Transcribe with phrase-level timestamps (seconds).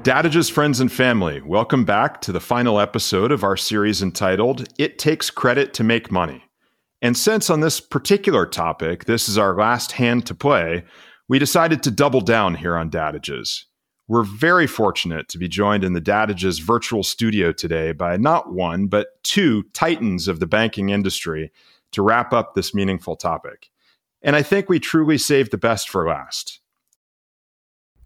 [0.00, 4.98] Dadage's friends and family, welcome back to the final episode of our series entitled It
[4.98, 6.42] Takes Credit to Make Money.
[7.00, 10.82] And since on this particular topic, this is our last hand to play,
[11.28, 13.66] we decided to double down here on Dadage's.
[14.08, 18.88] We're very fortunate to be joined in the Dadage's virtual studio today by not one,
[18.88, 21.52] but two titans of the banking industry
[21.92, 23.70] to wrap up this meaningful topic.
[24.20, 26.58] And I think we truly saved the best for last.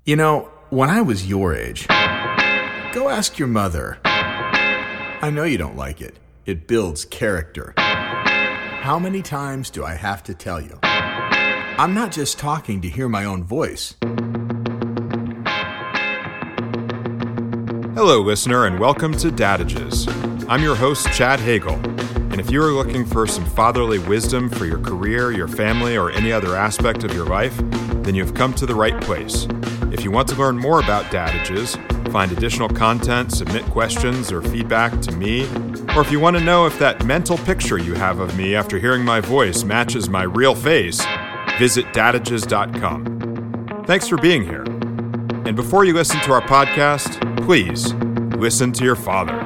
[0.04, 3.98] You know, when I was your age, go ask your mother.
[4.04, 6.18] I know you don't like it.
[6.44, 7.72] It builds character.
[7.76, 10.78] How many times do I have to tell you?
[10.82, 13.94] I'm not just talking to hear my own voice.
[17.94, 20.08] Hello, listener, and welcome to Dadages.
[20.48, 21.80] I'm your host, Chad Hagle.
[22.32, 26.10] And if you are looking for some fatherly wisdom for your career, your family, or
[26.10, 27.56] any other aspect of your life,
[28.02, 29.46] then you've come to the right place.
[29.96, 31.74] If you want to learn more about Dadages,
[32.12, 35.46] find additional content, submit questions or feedback to me,
[35.96, 38.78] or if you want to know if that mental picture you have of me after
[38.78, 41.02] hearing my voice matches my real face,
[41.58, 43.84] visit dadages.com.
[43.86, 44.64] Thanks for being here.
[45.46, 47.94] And before you listen to our podcast, please
[48.38, 49.45] listen to your father.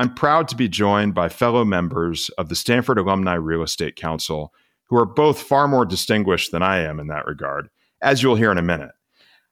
[0.00, 4.50] I'm proud to be joined by fellow members of the Stanford Alumni Real Estate Council,
[4.86, 7.68] who are both far more distinguished than I am in that regard,
[8.00, 8.92] as you'll hear in a minute.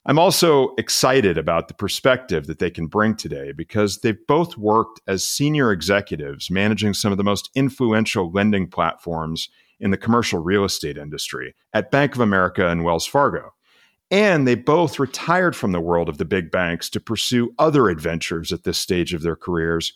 [0.07, 5.03] I'm also excited about the perspective that they can bring today because they've both worked
[5.07, 10.65] as senior executives managing some of the most influential lending platforms in the commercial real
[10.65, 13.53] estate industry at Bank of America and Wells Fargo.
[14.11, 18.51] And they both retired from the world of the big banks to pursue other adventures
[18.51, 19.93] at this stage of their careers,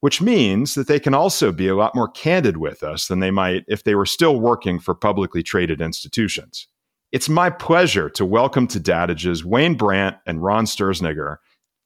[0.00, 3.30] which means that they can also be a lot more candid with us than they
[3.30, 6.68] might if they were still working for publicly traded institutions.
[7.12, 11.36] It's my pleasure to welcome to Dadage's Wayne Brandt and Ron Sturzenegger.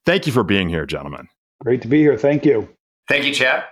[0.06, 1.28] Thank you for being here, gentlemen.
[1.60, 2.16] Great to be here.
[2.16, 2.68] Thank you.
[3.08, 3.64] Thank you, Chad.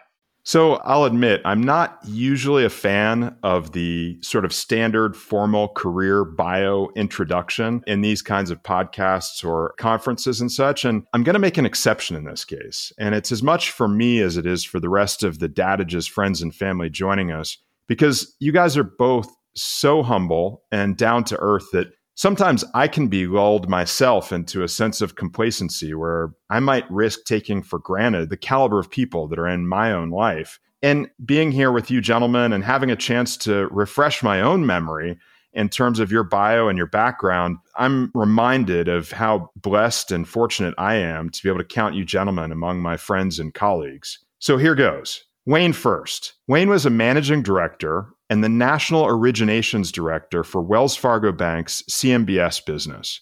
[0.47, 6.25] So I'll admit, I'm not usually a fan of the sort of standard formal career
[6.25, 10.85] bio introduction in these kinds of podcasts or conferences and such.
[10.85, 12.93] And I'm going to make an exception in this case.
[12.97, 16.07] And it's as much for me as it is for the rest of the Dadage's
[16.07, 17.59] friends and family joining us,
[17.89, 23.07] because you guys are both so humble and down to earth that sometimes I can
[23.07, 28.31] be lulled myself into a sense of complacency where I might risk taking for granted
[28.31, 30.59] the caliber of people that are in my own life.
[30.83, 35.19] And being here with you, gentlemen, and having a chance to refresh my own memory
[35.53, 40.75] in terms of your bio and your background, I'm reminded of how blessed and fortunate
[40.77, 44.19] I am to be able to count you gentlemen among my friends and colleagues.
[44.39, 45.25] So here goes.
[45.47, 46.35] Wayne first.
[46.49, 52.65] Wayne was a managing director and the National Originations Director for Wells Fargo Bank's CMBS
[52.65, 53.21] business.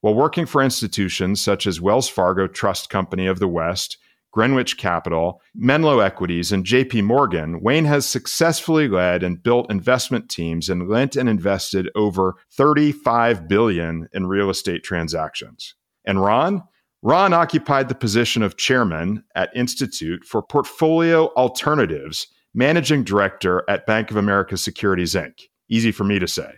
[0.00, 3.96] While working for institutions such as Wells Fargo Trust Company of the West,
[4.32, 10.68] Greenwich Capital, Menlo Equities, and JP Morgan, Wayne has successfully led and built investment teams
[10.68, 15.74] and lent and invested over 35 billion in real estate transactions.
[16.04, 16.64] And Ron,
[17.00, 24.10] Ron occupied the position of chairman at Institute for Portfolio Alternatives managing director at Bank
[24.10, 25.48] of America Securities Inc.
[25.68, 26.52] Easy for me to say.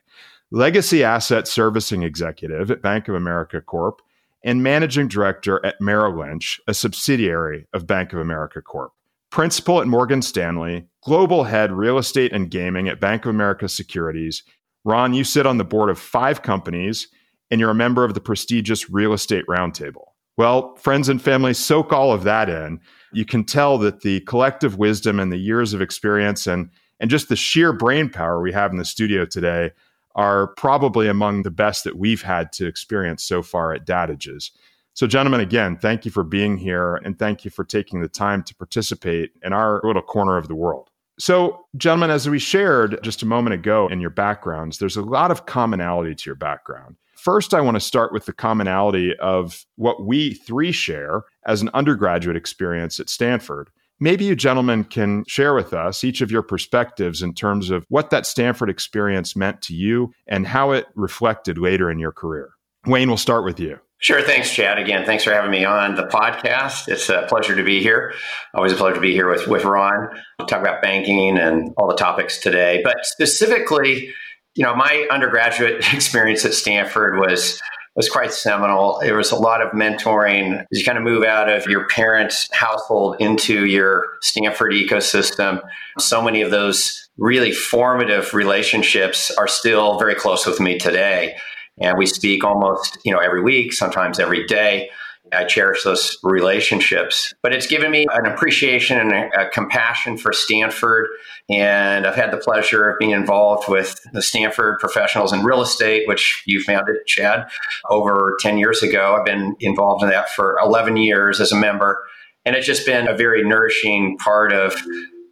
[0.51, 4.01] Legacy asset servicing executive at Bank of America Corp.
[4.45, 8.93] and managing director at Merrill Lynch, a subsidiary of Bank of America Corp.
[9.31, 14.45] Principal at Morgan Stanley, global head real estate and gaming at Bank of America Securities.
[14.85, 17.09] Ron, you sit on the board of five companies
[17.51, 20.05] and you're a member of the prestigious Real Estate Roundtable.
[20.37, 22.81] Well, friends and family, soak all of that in
[23.16, 26.69] you can tell that the collective wisdom and the years of experience and
[27.00, 29.71] and just the sheer brain power we have in the studio today
[30.15, 34.50] are probably among the best that we've had to experience so far at Dadages.
[34.94, 38.43] So, gentlemen, again, thank you for being here and thank you for taking the time
[38.44, 40.91] to participate in our little corner of the world.
[41.19, 45.31] So, gentlemen, as we shared just a moment ago in your backgrounds, there's a lot
[45.31, 46.96] of commonality to your background.
[47.26, 51.70] First, I want to start with the commonality of what we three share as an
[51.75, 53.69] undergraduate experience at Stanford.
[53.99, 58.11] Maybe you gentlemen can share with us each of your perspectives in terms of what
[58.11, 62.50] that Stanford experience meant to you and how it reflected later in your career.
[62.87, 63.81] Wayne, we'll start with you.
[63.99, 64.22] Sure.
[64.22, 64.79] Thanks, Chad.
[64.79, 66.87] Again, thanks for having me on the podcast.
[66.87, 68.14] It's a pleasure to be here.
[68.55, 70.11] Always a pleasure to be here with, with Ron,
[70.46, 72.82] talk about banking and all the topics today.
[72.84, 74.14] But specifically,
[74.56, 77.61] you know, my undergraduate experience at Stanford was
[77.94, 78.99] was quite seminal.
[79.00, 82.47] There was a lot of mentoring as you kind of move out of your parents'
[82.53, 85.67] household into your Stanford ecosystem.
[85.99, 91.37] So many of those really formative relationships are still very close with me today.
[91.81, 94.91] And we speak almost, you know, every week, sometimes every day.
[95.32, 97.34] I cherish those relationships.
[97.43, 101.06] But it's given me an appreciation and a, a, compassion for Stanford.
[101.50, 106.06] And I've had the pleasure of being involved with the Stanford professionals in real estate,
[106.06, 107.49] which you founded, Chad,
[107.90, 109.17] over 10 years ago.
[109.19, 111.99] I've been involved in that for 11 years as a member.
[112.44, 114.75] And it's just been a very nourishing part of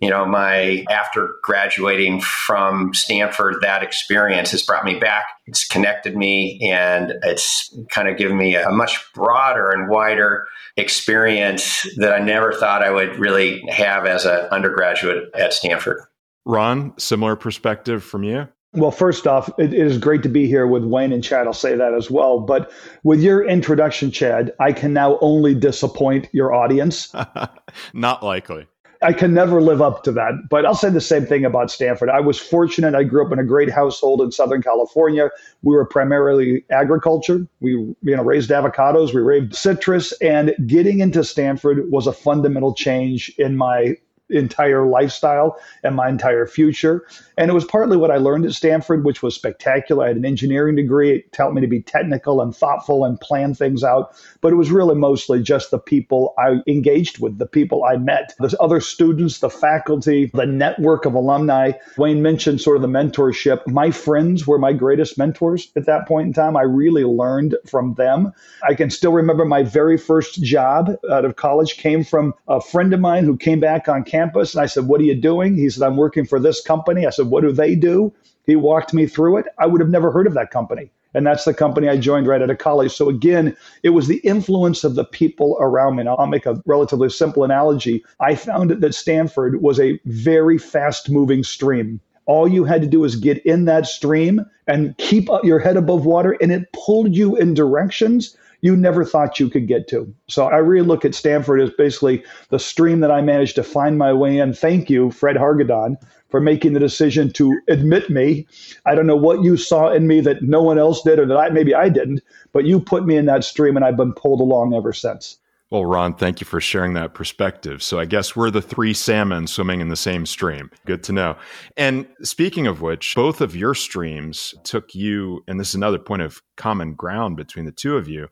[0.01, 5.25] you know, my after graduating from Stanford, that experience has brought me back.
[5.47, 10.47] It's connected me and it's kind of given me a much broader and wider
[10.77, 16.01] experience that I never thought I would really have as an undergraduate at Stanford.
[16.45, 18.49] Ron, similar perspective from you?
[18.75, 21.47] Well, first off, it is great to be here with Wayne and Chad.
[21.47, 22.41] I'll say that as well.
[22.41, 22.73] But
[23.05, 27.15] with your introduction, Chad, I can now only disappoint your audience.
[27.95, 28.67] Not likely.
[29.05, 30.33] I can never live up to that.
[30.49, 32.09] But I'll say the same thing about Stanford.
[32.09, 32.95] I was fortunate.
[32.95, 35.29] I grew up in a great household in Southern California.
[35.63, 37.47] We were primarily agriculture.
[37.61, 42.75] We you know raised avocados, we raised citrus, and getting into Stanford was a fundamental
[42.75, 43.97] change in my
[44.31, 47.07] entire lifestyle and my entire future.
[47.37, 50.05] And it was partly what I learned at Stanford, which was spectacular.
[50.05, 51.17] I had an engineering degree.
[51.17, 54.15] It taught me to be technical and thoughtful and plan things out.
[54.41, 58.35] But it was really mostly just the people I engaged with, the people I met,
[58.39, 61.73] the other students, the faculty, the network of alumni.
[61.99, 63.67] Wayne mentioned sort of the mentorship.
[63.67, 66.57] My friends were my greatest mentors at that point in time.
[66.57, 68.33] I really learned from them.
[68.67, 72.93] I can still remember my very first job out of college came from a friend
[72.95, 74.14] of mine who came back on campus.
[74.15, 75.57] And I said, What are you doing?
[75.57, 77.07] He said, I'm working for this company.
[77.07, 78.13] I said, What do they do?
[78.47, 79.47] He walked me through it.
[79.59, 80.91] I would have never heard of that company.
[81.15, 82.93] And that's the company I joined right out of college.
[82.93, 86.01] So again, it was the influence of the people around me.
[86.01, 88.05] And I'll make a relatively simple analogy.
[88.21, 92.01] I found that Stanford was a very fast moving stream.
[92.27, 96.07] All you had to do was get in that stream and keep your head above
[96.07, 100.11] water, and it pulled you in directions you never thought you could get to.
[100.27, 103.99] So I really look at Stanford as basically the stream that I managed to find
[103.99, 104.55] my way in.
[104.55, 105.97] Thank you, Fred Hargadon,
[106.31, 108.47] for making the decision to admit me.
[108.87, 111.37] I don't know what you saw in me that no one else did or that
[111.37, 112.23] I maybe I didn't,
[112.53, 115.37] but you put me in that stream and I've been pulled along ever since.
[115.71, 117.83] Well, Ron, thank you for sharing that perspective.
[117.83, 120.71] So I guess we're the three salmon swimming in the same stream.
[120.87, 121.37] Good to know.
[121.77, 126.23] And speaking of which, both of your streams took you, and this is another point
[126.23, 128.29] of common ground between the two of you,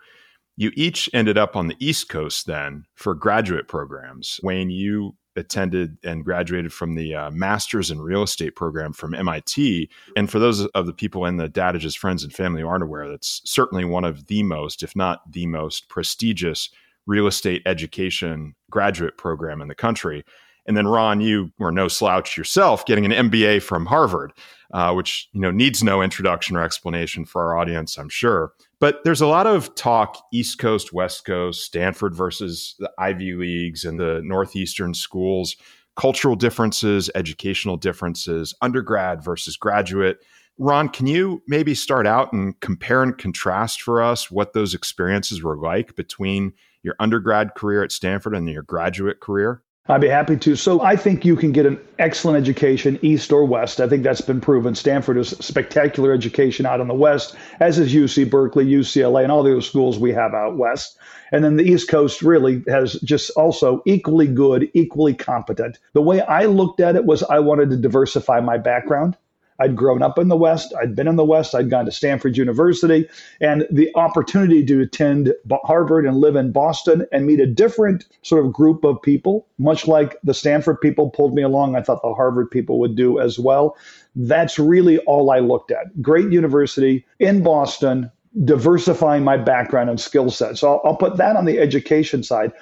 [0.57, 4.39] you each ended up on the East Coast then for graduate programs.
[4.43, 9.89] Wayne, you attended and graduated from the uh, Masters in Real Estate program from MIT.
[10.17, 13.09] And for those of the people in the Dadage's friends and family who aren't aware,
[13.09, 16.69] that's certainly one of the most, if not the most prestigious
[17.07, 20.25] real estate education graduate program in the country.
[20.67, 24.33] And then Ron, you were no slouch yourself, getting an MBA from Harvard,
[24.73, 28.53] uh, which you know needs no introduction or explanation for our audience, I'm sure.
[28.83, 33.85] But there's a lot of talk East Coast, West Coast, Stanford versus the Ivy Leagues
[33.85, 35.55] and the Northeastern schools,
[35.95, 40.19] cultural differences, educational differences, undergrad versus graduate.
[40.59, 45.45] Ron, can you maybe start out and compare and contrast for us what those experiences
[45.45, 46.53] were like between
[46.83, 49.63] your undergrad career at Stanford and your graduate career?
[49.89, 50.55] I'd be happy to.
[50.55, 53.81] So I think you can get an excellent education east or west.
[53.81, 54.77] I think that's been proven.
[54.77, 59.43] Stanford is spectacular education out in the west, as is UC Berkeley, UCLA, and all
[59.43, 60.97] the other schools we have out west.
[61.33, 65.81] And then the East Coast really has just also equally good, equally competent.
[65.95, 69.17] The way I looked at it was I wanted to diversify my background.
[69.63, 70.75] I'd grown up in the West.
[70.81, 71.55] I'd been in the West.
[71.55, 73.09] I'd gone to Stanford University.
[73.41, 75.33] And the opportunity to attend
[75.65, 79.87] Harvard and live in Boston and meet a different sort of group of people, much
[79.87, 83.39] like the Stanford people pulled me along, I thought the Harvard people would do as
[83.39, 83.77] well.
[84.17, 86.03] That's really all I looked at.
[86.03, 88.11] Great university in Boston,
[88.45, 90.59] diversifying my background and skill set.
[90.59, 92.53] So I'll, I'll put that on the education side.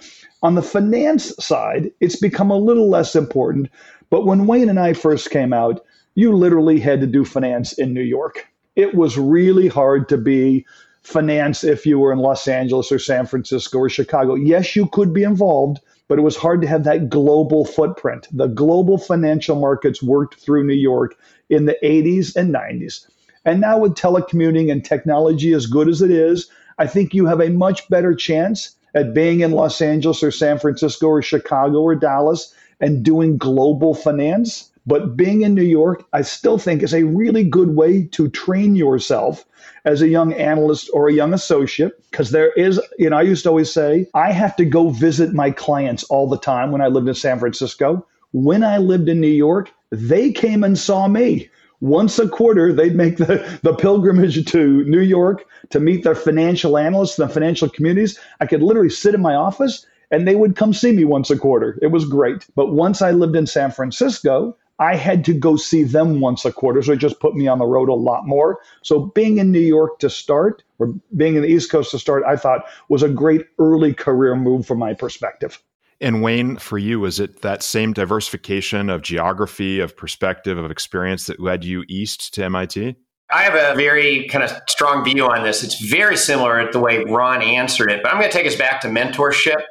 [0.42, 3.71] On the finance side, it's become a little less important.
[4.11, 5.85] But when Wayne and I first came out,
[6.20, 8.46] you literally had to do finance in New York.
[8.76, 10.66] It was really hard to be
[11.00, 14.34] finance if you were in Los Angeles or San Francisco or Chicago.
[14.34, 18.28] Yes, you could be involved, but it was hard to have that global footprint.
[18.32, 21.16] The global financial markets worked through New York
[21.48, 23.06] in the 80s and 90s.
[23.46, 27.40] And now, with telecommuting and technology as good as it is, I think you have
[27.40, 31.94] a much better chance at being in Los Angeles or San Francisco or Chicago or
[31.94, 37.04] Dallas and doing global finance But being in New York, I still think is a
[37.04, 39.44] really good way to train yourself
[39.85, 43.44] as a young analyst or a young associate because there is you know i used
[43.44, 46.88] to always say i have to go visit my clients all the time when i
[46.88, 48.04] lived in san francisco.
[48.32, 51.49] When i lived in new york they came and saw me.
[51.80, 56.76] Once a quarter they'd make the, the pilgrimage to new york to meet their financial
[56.76, 58.18] analysts the financial communities.
[58.40, 61.38] I could literally sit in my office and they would come see me once a
[61.38, 61.78] quarter.
[61.80, 62.47] It was great.
[62.56, 66.52] But once i lived in san francisco I had to go see them once a
[66.52, 66.82] quarter.
[66.82, 68.60] So it just put me on the road a lot more.
[68.82, 72.25] So being in New York to start, or being in the East Coast to start,
[72.26, 75.62] I thought was a great early career move from my perspective.
[76.00, 81.26] And Wayne, for you, is it that same diversification of geography, of perspective, of experience
[81.26, 82.96] that led you east to MIT?
[83.30, 85.62] I have a very kind of strong view on this.
[85.62, 88.56] It's very similar to the way Ron answered it, but I'm going to take us
[88.56, 89.62] back to mentorship.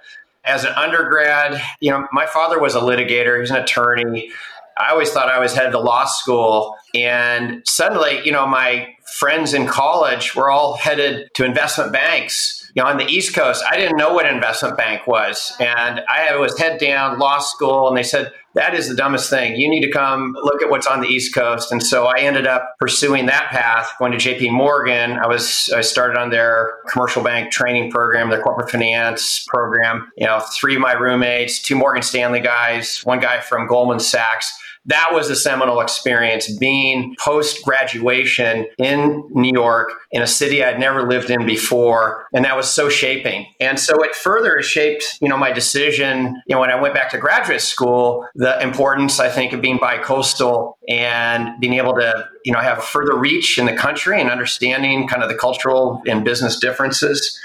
[0.45, 4.31] As an undergrad, you know, my father was a litigator, he was an attorney.
[4.79, 6.75] I always thought I was headed to law school.
[6.95, 12.55] And suddenly, you know, my friends in college were all headed to investment banks.
[12.75, 15.53] You know, on the East Coast, I didn't know what investment bank was.
[15.59, 19.55] And I was head down law school, and they said, that is the dumbest thing.
[19.55, 21.71] You need to come look at what's on the East Coast.
[21.71, 25.13] And so I ended up pursuing that path, going to JP Morgan.
[25.13, 30.11] I was I started on their commercial bank training program, their corporate finance program.
[30.17, 34.51] You know, three of my roommates, two Morgan Stanley guys, one guy from Goldman Sachs
[34.89, 40.79] that was a seminal experience being post graduation in New York in a city I'd
[40.79, 42.25] never lived in before.
[42.33, 43.45] And that was so shaping.
[43.59, 47.11] And so it further shaped, you know, my decision, you know, when I went back
[47.11, 52.51] to graduate school, the importance, I think, of being bi-coastal and being able to, you
[52.51, 56.25] know, have a further reach in the country and understanding kind of the cultural and
[56.25, 57.39] business differences.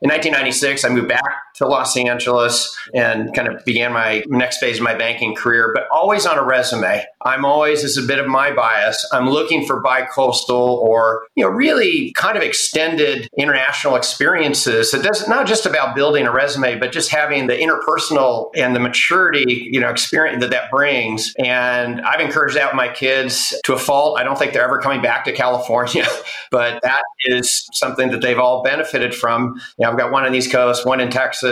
[0.00, 1.22] In 1996, I moved back
[1.58, 5.86] to Los Angeles and kind of began my next phase of my banking career, but
[5.92, 7.04] always on a resume.
[7.22, 11.50] I'm always, as a bit of my bias, I'm looking for bi-coastal or, you know,
[11.50, 14.94] really kind of extended international experiences.
[14.94, 18.80] It doesn't not just about building a resume, but just having the interpersonal and the
[18.80, 21.34] maturity, you know, experience that that brings.
[21.38, 24.18] And I've encouraged that with my kids to a fault.
[24.18, 26.06] I don't think they're ever coming back to California,
[26.50, 29.60] but that is something that they've all benefited from.
[29.78, 31.47] You know, I've got one on the East Coast, one in Texas,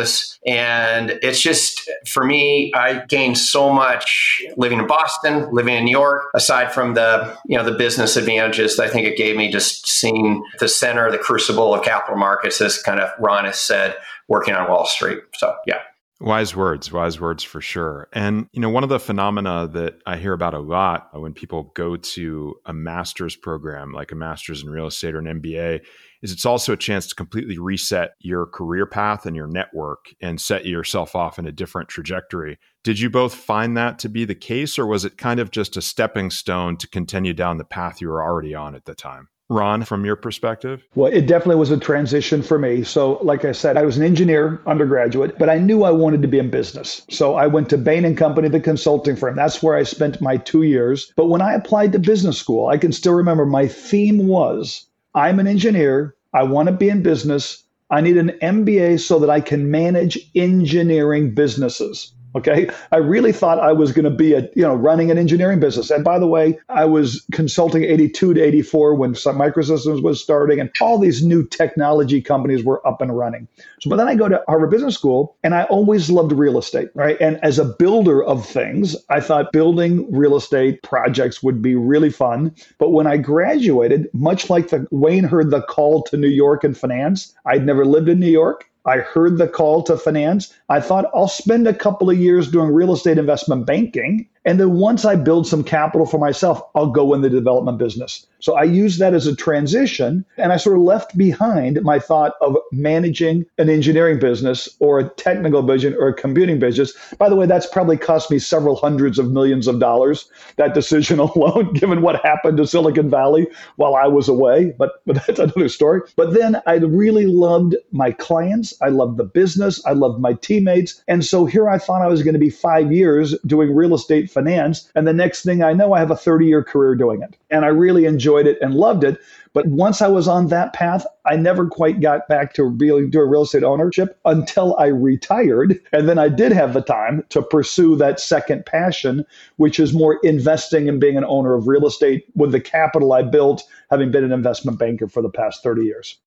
[0.47, 5.91] and it's just for me, I gained so much living in Boston, living in New
[5.91, 9.89] York, aside from the you know the business advantages I think it gave me just
[9.89, 13.97] seeing the center, the crucible of capital markets, as kind of Ron has said,
[14.29, 15.21] working on Wall Street.
[15.35, 15.81] So yeah.
[16.19, 18.09] Wise words, wise words for sure.
[18.11, 21.73] And, you know, one of the phenomena that I hear about a lot when people
[21.75, 25.83] go to a master's program, like a master's in real estate or an MBA,
[26.27, 30.41] is it's also a chance to completely reset your career path and your network and
[30.41, 32.59] set yourself off in a different trajectory.
[32.83, 35.77] Did you both find that to be the case, or was it kind of just
[35.77, 39.29] a stepping stone to continue down the path you were already on at the time?
[39.49, 40.83] Ron, from your perspective?
[40.97, 42.83] Well, it definitely was a transition for me.
[42.83, 46.29] So, like I said, I was an engineer undergraduate, but I knew I wanted to
[46.29, 47.03] be in business.
[47.11, 49.37] So, I went to Bain and Company, the consulting firm.
[49.37, 51.13] That's where I spent my two years.
[51.17, 55.39] But when I applied to business school, I can still remember my theme was I'm
[55.39, 56.16] an engineer.
[56.37, 57.65] I want to be in business.
[57.91, 62.13] I need an MBA so that I can manage engineering businesses.
[62.35, 62.69] Okay.
[62.93, 65.91] I really thought I was going to be a, you know, running an engineering business.
[65.91, 70.71] And by the way, I was consulting 82 to 84 when Microsystems was starting and
[70.81, 73.49] all these new technology companies were up and running.
[73.81, 76.89] So, but then I go to Harvard Business School and I always loved real estate,
[76.95, 77.17] right?
[77.21, 82.11] And as a builder of things, I thought building real estate projects would be really
[82.11, 82.55] fun.
[82.79, 86.77] But when I graduated, much like the Wayne heard the call to New York and
[86.77, 88.69] finance, I'd never lived in New York.
[88.87, 90.55] I heard the call to finance.
[90.69, 94.75] I thought I'll spend a couple of years doing real estate investment banking and then
[94.75, 98.27] once I build some capital for myself, I'll go in the development business.
[98.39, 100.25] So I use that as a transition.
[100.37, 105.09] And I sort of left behind my thought of managing an engineering business or a
[105.11, 106.93] technical business or a computing business.
[107.19, 111.19] By the way, that's probably cost me several hundreds of millions of dollars, that decision
[111.19, 114.75] alone, given what happened to Silicon Valley while I was away.
[114.79, 116.03] But, but that's another story.
[116.15, 118.75] But then I really loved my clients.
[118.81, 119.85] I loved the business.
[119.85, 121.03] I loved my teammates.
[121.09, 124.31] And so here I thought I was going to be five years doing real estate
[124.37, 124.91] finance.
[124.95, 127.37] And the next thing I know, I have a 30 year career doing it.
[127.51, 129.19] And I really enjoyed it and loved it.
[129.55, 133.31] But once I was on that path, I never quite got back to really doing
[133.31, 135.81] real estate ownership until I retired.
[135.93, 139.25] And then I did have the time to pursue that second passion,
[139.57, 143.23] which is more investing and being an owner of real estate with the capital I
[143.23, 146.19] built, having been an investment banker for the past 30 years.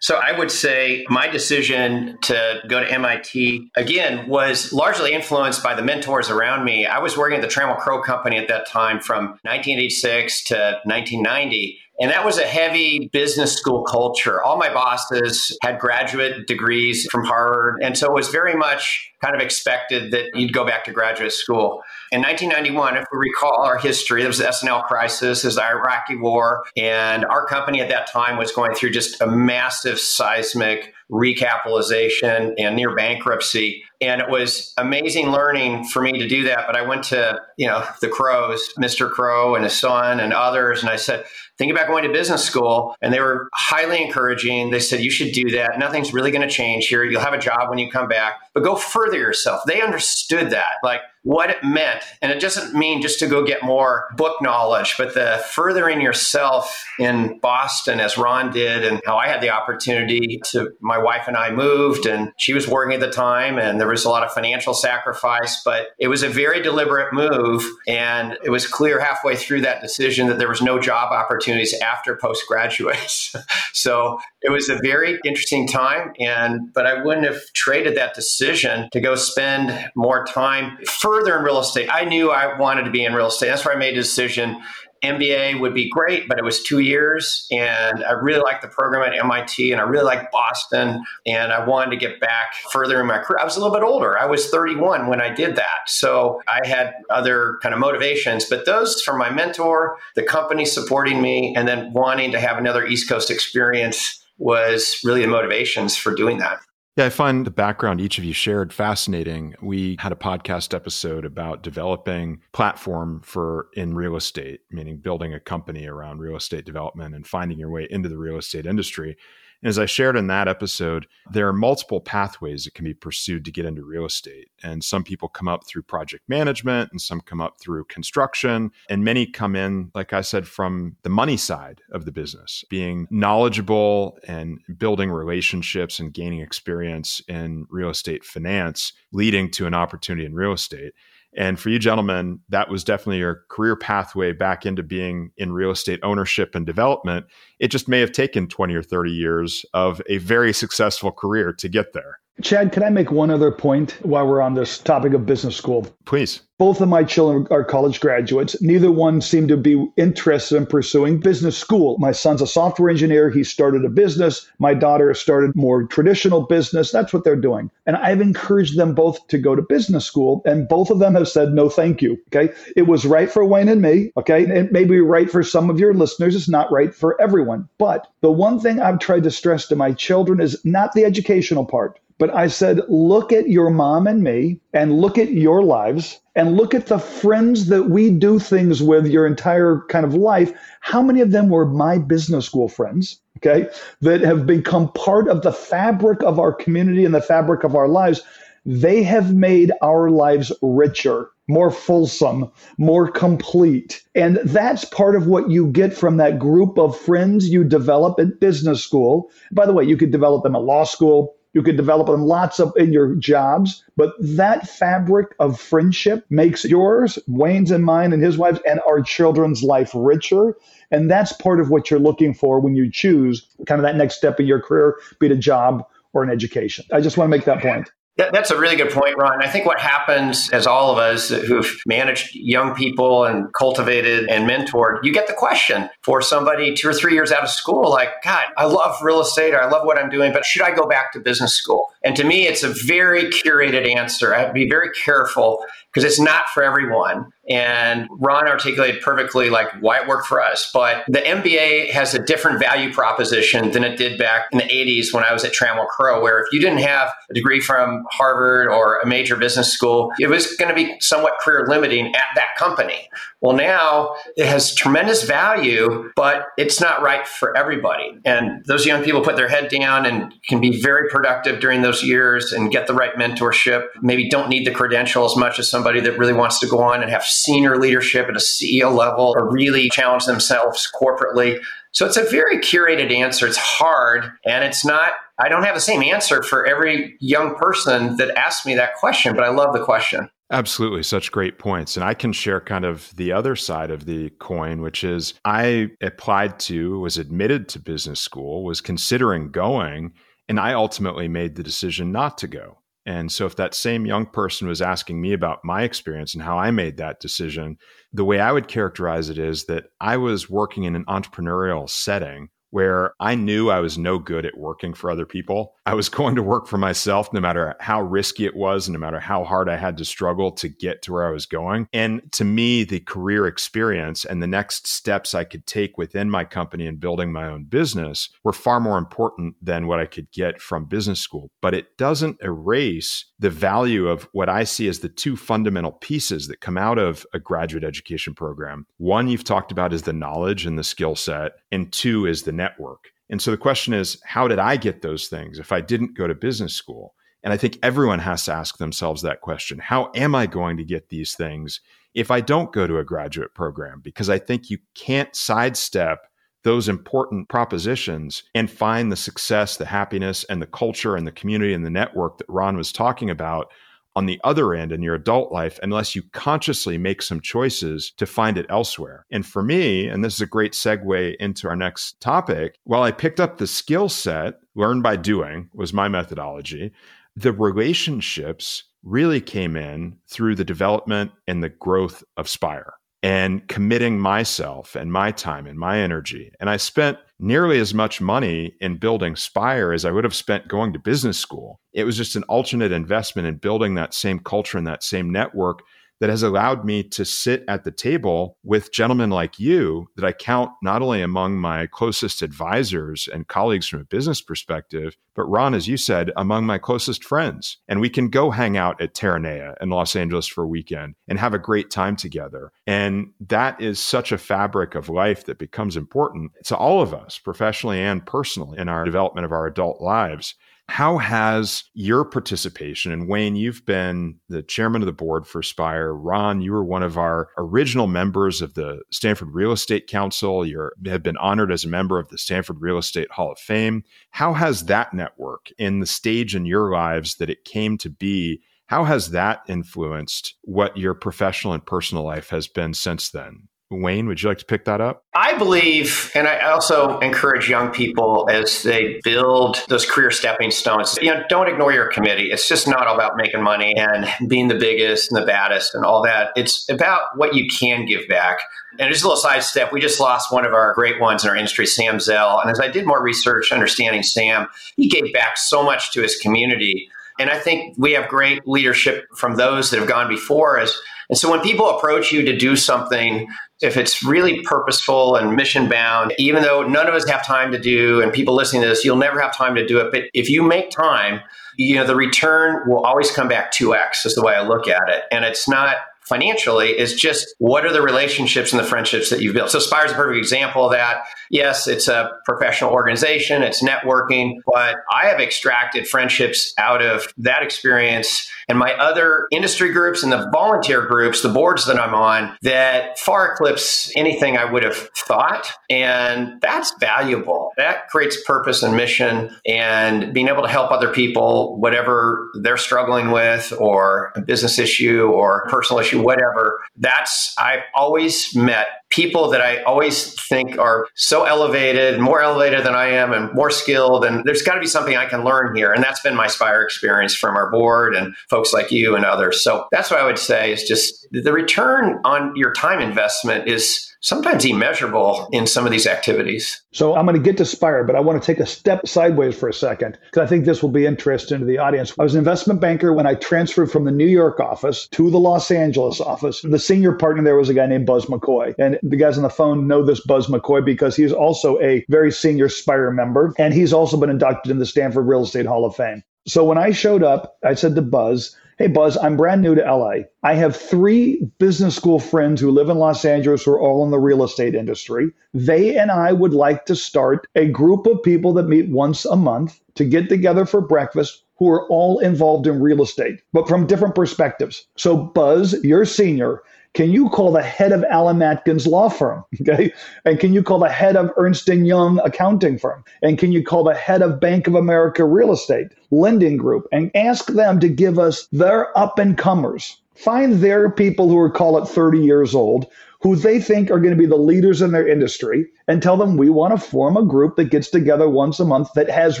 [0.00, 5.74] So I would say my decision to go to MIT again was largely influenced by
[5.74, 6.86] the mentors around me.
[6.86, 11.78] I was working at the Trammell Crow Company at that time from 1986 to 1990.
[12.00, 14.40] And that was a heavy business school culture.
[14.40, 17.80] All my bosses had graduate degrees from Harvard.
[17.82, 21.32] And so it was very much kind of expected that you'd go back to graduate
[21.32, 21.82] school.
[22.10, 26.16] In 1991, if we recall our history, there was the S&L crisis, there's the Iraqi
[26.16, 32.54] war, and our company at that time was going through just a massive seismic recapitalization
[32.58, 33.82] and near bankruptcy.
[34.00, 36.64] And it was amazing learning for me to do that.
[36.66, 39.10] But I went to, you know, the Crows, Mr.
[39.10, 41.24] Crow and his son and others, and I said,
[41.56, 42.94] think about going to business school.
[43.02, 44.70] And they were highly encouraging.
[44.70, 45.78] They said, you should do that.
[45.78, 47.04] Nothing's really going to change here.
[47.04, 49.62] You'll have a job when you come back, but go further yourself.
[49.66, 50.74] They understood that.
[50.84, 52.02] Like, what it meant.
[52.22, 56.82] And it doesn't mean just to go get more book knowledge, but the furthering yourself
[56.98, 61.36] in Boston, as Ron did, and how I had the opportunity to, my wife and
[61.36, 64.32] I moved, and she was working at the time, and there was a lot of
[64.32, 67.62] financial sacrifice, but it was a very deliberate move.
[67.86, 72.16] And it was clear halfway through that decision that there was no job opportunities after
[72.16, 72.96] postgraduate.
[73.74, 76.14] so it was a very interesting time.
[76.18, 81.42] And, but I wouldn't have traded that decision to go spend more time further in
[81.42, 81.88] real estate.
[81.90, 83.48] I knew I wanted to be in real estate.
[83.48, 84.62] That's where I made a decision.
[85.02, 87.46] MBA would be great, but it was two years.
[87.52, 91.04] And I really liked the program at MIT and I really liked Boston.
[91.26, 93.38] And I wanted to get back further in my career.
[93.40, 94.18] I was a little bit older.
[94.18, 95.88] I was 31 when I did that.
[95.88, 101.22] So I had other kind of motivations, but those from my mentor, the company supporting
[101.22, 106.14] me, and then wanting to have another East Coast experience was really the motivations for
[106.14, 106.60] doing that.
[106.98, 109.54] Yeah, I find the background each of you shared fascinating.
[109.62, 115.38] We had a podcast episode about developing platform for in real estate, meaning building a
[115.38, 119.16] company around real estate development and finding your way into the real estate industry.
[119.62, 123.44] And as I shared in that episode, there are multiple pathways that can be pursued
[123.44, 124.50] to get into real estate.
[124.62, 129.04] And some people come up through project management, and some come up through construction, and
[129.04, 134.18] many come in, like I said, from the money side of the business, being knowledgeable
[134.26, 140.34] and building relationships and gaining experience in real estate finance, leading to an opportunity in
[140.34, 140.92] real estate.
[141.36, 145.70] And for you gentlemen, that was definitely your career pathway back into being in real
[145.70, 147.26] estate ownership and development.
[147.58, 151.68] It just may have taken 20 or 30 years of a very successful career to
[151.68, 152.18] get there.
[152.40, 155.88] Chad, can I make one other point while we're on this topic of business school?
[156.04, 156.42] Please.
[156.56, 158.60] Both of my children are college graduates.
[158.62, 161.96] Neither one seemed to be interested in pursuing business school.
[161.98, 163.28] My son's a software engineer.
[163.28, 164.48] He started a business.
[164.60, 166.92] My daughter started more traditional business.
[166.92, 167.72] That's what they're doing.
[167.86, 170.42] And I've encouraged them both to go to business school.
[170.44, 172.18] And both of them have said, no, thank you.
[172.28, 172.52] Okay.
[172.76, 174.12] It was right for Wayne and me.
[174.16, 174.42] Okay.
[174.42, 176.36] It may be right for some of your listeners.
[176.36, 177.68] It's not right for everyone.
[177.78, 181.64] But the one thing I've tried to stress to my children is not the educational
[181.64, 186.20] part but I said, look at your mom and me and look at your lives
[186.34, 190.52] and look at the friends that we do things with your entire kind of life.
[190.80, 193.20] How many of them were my business school friends?
[193.38, 193.68] Okay.
[194.00, 197.88] That have become part of the fabric of our community and the fabric of our
[197.88, 198.22] lives.
[198.66, 204.02] They have made our lives richer, more fulsome, more complete.
[204.14, 208.40] And that's part of what you get from that group of friends you develop at
[208.40, 209.30] business school.
[209.52, 212.60] By the way, you could develop them at law school, you could develop them lots
[212.60, 218.22] of in your jobs, but that fabric of friendship makes yours, Wayne's and mine and
[218.22, 220.56] his wife's and our children's life richer.
[220.90, 224.16] And that's part of what you're looking for when you choose kind of that next
[224.16, 226.84] step in your career, be it a job or an education.
[226.92, 227.90] I just want to make that point.
[228.18, 229.40] That, that's a really good point, Ron.
[229.42, 234.48] I think what happens as all of us who've managed young people and cultivated and
[234.48, 238.10] mentored, you get the question for somebody two or three years out of school, like,
[238.24, 240.86] God, I love real estate or I love what I'm doing, but should I go
[240.86, 241.86] back to business school?
[242.04, 244.34] And to me, it's a very curated answer.
[244.34, 247.30] I have to be very careful because it's not for everyone.
[247.48, 250.70] And Ron articulated perfectly like why it worked for us.
[250.72, 255.12] But the MBA has a different value proposition than it did back in the 80s
[255.12, 258.68] when I was at Trammell Crow, where if you didn't have a degree from Harvard
[258.68, 262.56] or a major business school, it was going to be somewhat career limiting at that
[262.56, 263.08] company.
[263.40, 268.18] Well, now it has tremendous value, but it's not right for everybody.
[268.24, 272.02] And those young people put their head down and can be very productive during those
[272.02, 273.86] years and get the right mentorship.
[274.02, 277.00] Maybe don't need the credential as much as somebody that really wants to go on
[277.00, 281.58] and have senior leadership at a CEO level or really challenge themselves corporately.
[281.92, 283.46] So it's a very curated answer.
[283.46, 288.16] It's hard and it's not, I don't have the same answer for every young person
[288.16, 290.28] that asks me that question, but I love the question.
[290.50, 291.02] Absolutely.
[291.02, 291.96] Such great points.
[291.96, 295.90] And I can share kind of the other side of the coin, which is I
[296.00, 300.14] applied to, was admitted to business school, was considering going,
[300.48, 302.78] and I ultimately made the decision not to go.
[303.08, 306.58] And so, if that same young person was asking me about my experience and how
[306.58, 307.78] I made that decision,
[308.12, 312.50] the way I would characterize it is that I was working in an entrepreneurial setting
[312.70, 315.74] where I knew I was no good at working for other people.
[315.86, 319.20] I was going to work for myself no matter how risky it was no matter
[319.20, 321.88] how hard I had to struggle to get to where I was going.
[321.92, 326.44] And to me, the career experience and the next steps I could take within my
[326.44, 330.60] company and building my own business were far more important than what I could get
[330.60, 331.50] from business school.
[331.60, 336.48] But it doesn't erase the value of what I see as the two fundamental pieces
[336.48, 338.86] that come out of a graduate education program.
[338.96, 342.52] One you've talked about is the knowledge and the skill set, and two is the
[342.58, 343.08] network.
[343.30, 346.26] And so the question is, how did I get those things if I didn't go
[346.26, 347.14] to business school?
[347.42, 350.84] And I think everyone has to ask themselves that question How am I going to
[350.84, 351.80] get these things
[352.14, 354.00] if I don't go to a graduate program?
[354.02, 356.18] Because I think you can't sidestep
[356.64, 361.72] those important propositions and find the success, the happiness, and the culture and the community
[361.72, 363.70] and the network that Ron was talking about
[364.18, 368.26] on the other end in your adult life unless you consciously make some choices to
[368.26, 369.24] find it elsewhere.
[369.30, 373.12] And for me, and this is a great segue into our next topic, while I
[373.12, 376.90] picked up the skill set, learned by doing was my methodology,
[377.36, 384.18] the relationships really came in through the development and the growth of Spire and committing
[384.18, 386.50] myself and my time and my energy.
[386.58, 390.68] And I spent nearly as much money in building Spire as I would have spent
[390.68, 391.80] going to business school.
[391.92, 395.82] It was just an alternate investment in building that same culture and that same network
[396.20, 400.32] that has allowed me to sit at the table with gentlemen like you that I
[400.32, 405.74] count not only among my closest advisors and colleagues from a business perspective, but Ron,
[405.74, 407.78] as you said, among my closest friends.
[407.86, 411.38] And we can go hang out at Terranea in Los Angeles for a weekend and
[411.38, 412.72] have a great time together.
[412.86, 417.38] And that is such a fabric of life that becomes important to all of us,
[417.38, 420.56] professionally and personally, in our development of our adult lives.
[420.90, 426.14] How has your participation, and Wayne, you've been the chairman of the board for Spire.
[426.14, 430.66] Ron, you were one of our original members of the Stanford Real Estate Council.
[430.66, 434.02] You have been honored as a member of the Stanford Real Estate Hall of Fame.
[434.30, 438.62] How has that network in the stage in your lives that it came to be?
[438.86, 443.68] How has that influenced what your professional and personal life has been since then?
[443.90, 445.24] Wayne, would you like to pick that up?
[445.34, 451.18] I believe, and I also encourage young people as they build those career stepping stones,
[451.22, 452.50] you know, don't ignore your committee.
[452.50, 456.22] It's just not about making money and being the biggest and the baddest and all
[456.24, 456.50] that.
[456.54, 458.58] It's about what you can give back.
[458.98, 461.50] And just a little side step, we just lost one of our great ones in
[461.50, 462.60] our industry, Sam Zell.
[462.60, 466.36] And as I did more research understanding Sam, he gave back so much to his
[466.36, 467.08] community.
[467.38, 471.00] And I think we have great leadership from those that have gone before us.
[471.28, 473.48] And so when people approach you to do something
[473.80, 477.78] if it's really purposeful and mission bound, even though none of us have time to
[477.78, 480.10] do, and people listening to this, you'll never have time to do it.
[480.10, 481.40] But if you make time,
[481.76, 485.08] you know, the return will always come back 2x, is the way I look at
[485.08, 485.24] it.
[485.30, 485.96] And it's not
[486.28, 489.70] financially is just what are the relationships and the friendships that you've built.
[489.70, 491.24] So Spire is a perfect example of that.
[491.50, 497.62] Yes, it's a professional organization, it's networking, but I have extracted friendships out of that
[497.62, 502.56] experience and my other industry groups and the volunteer groups, the boards that I'm on,
[502.62, 505.72] that far eclipse anything I would have thought.
[505.88, 507.72] And that's valuable.
[507.78, 513.30] That creates purpose and mission and being able to help other people, whatever they're struggling
[513.30, 516.78] with, or a business issue or personal issue, whatever.
[516.96, 522.94] That's, I've always met people that I always think are so elevated, more elevated than
[522.94, 524.24] I am, and more skilled.
[524.24, 525.92] And there's got to be something I can learn here.
[525.92, 529.62] And that's been my Spire experience from our board and folks like you and others.
[529.62, 534.08] So that's what I would say is just the return on your time investment is
[534.20, 536.82] sometimes immeasurable in some of these activities.
[536.92, 539.56] So I'm going to get to Spire, but I want to take a step sideways
[539.56, 542.12] for a second because I think this will be interesting to the audience.
[542.18, 545.38] I was an investment banker when I transferred from the New York office to the
[545.38, 546.62] Los Angeles office.
[546.62, 548.74] The senior partner there was a guy named Buzz McCoy.
[548.78, 552.32] And the guys on the phone know this Buzz McCoy because he's also a very
[552.32, 553.54] senior Spire member.
[553.58, 556.22] And he's also been inducted in the Stanford Real Estate Hall of Fame.
[556.46, 559.82] So when I showed up, I said to Buzz, Hey, Buzz, I'm brand new to
[559.82, 560.22] LA.
[560.44, 564.12] I have three business school friends who live in Los Angeles who are all in
[564.12, 565.32] the real estate industry.
[565.52, 569.34] They and I would like to start a group of people that meet once a
[569.34, 573.86] month to get together for breakfast who are all involved in real estate, but from
[573.86, 574.86] different perspectives.
[574.96, 576.62] So, Buzz, you're senior.
[576.94, 579.44] Can you call the head of Allen Matkins law firm?
[579.60, 579.92] Okay.
[580.24, 583.04] And can you call the head of Ernst & Young accounting firm?
[583.22, 587.10] And can you call the head of Bank of America real estate lending group and
[587.14, 591.80] ask them to give us their up and comers find their people who are, call
[591.80, 592.86] it 30 years old,
[593.22, 596.36] who they think are going to be the leaders in their industry, and tell them
[596.36, 599.40] we want to form a group that gets together once a month that has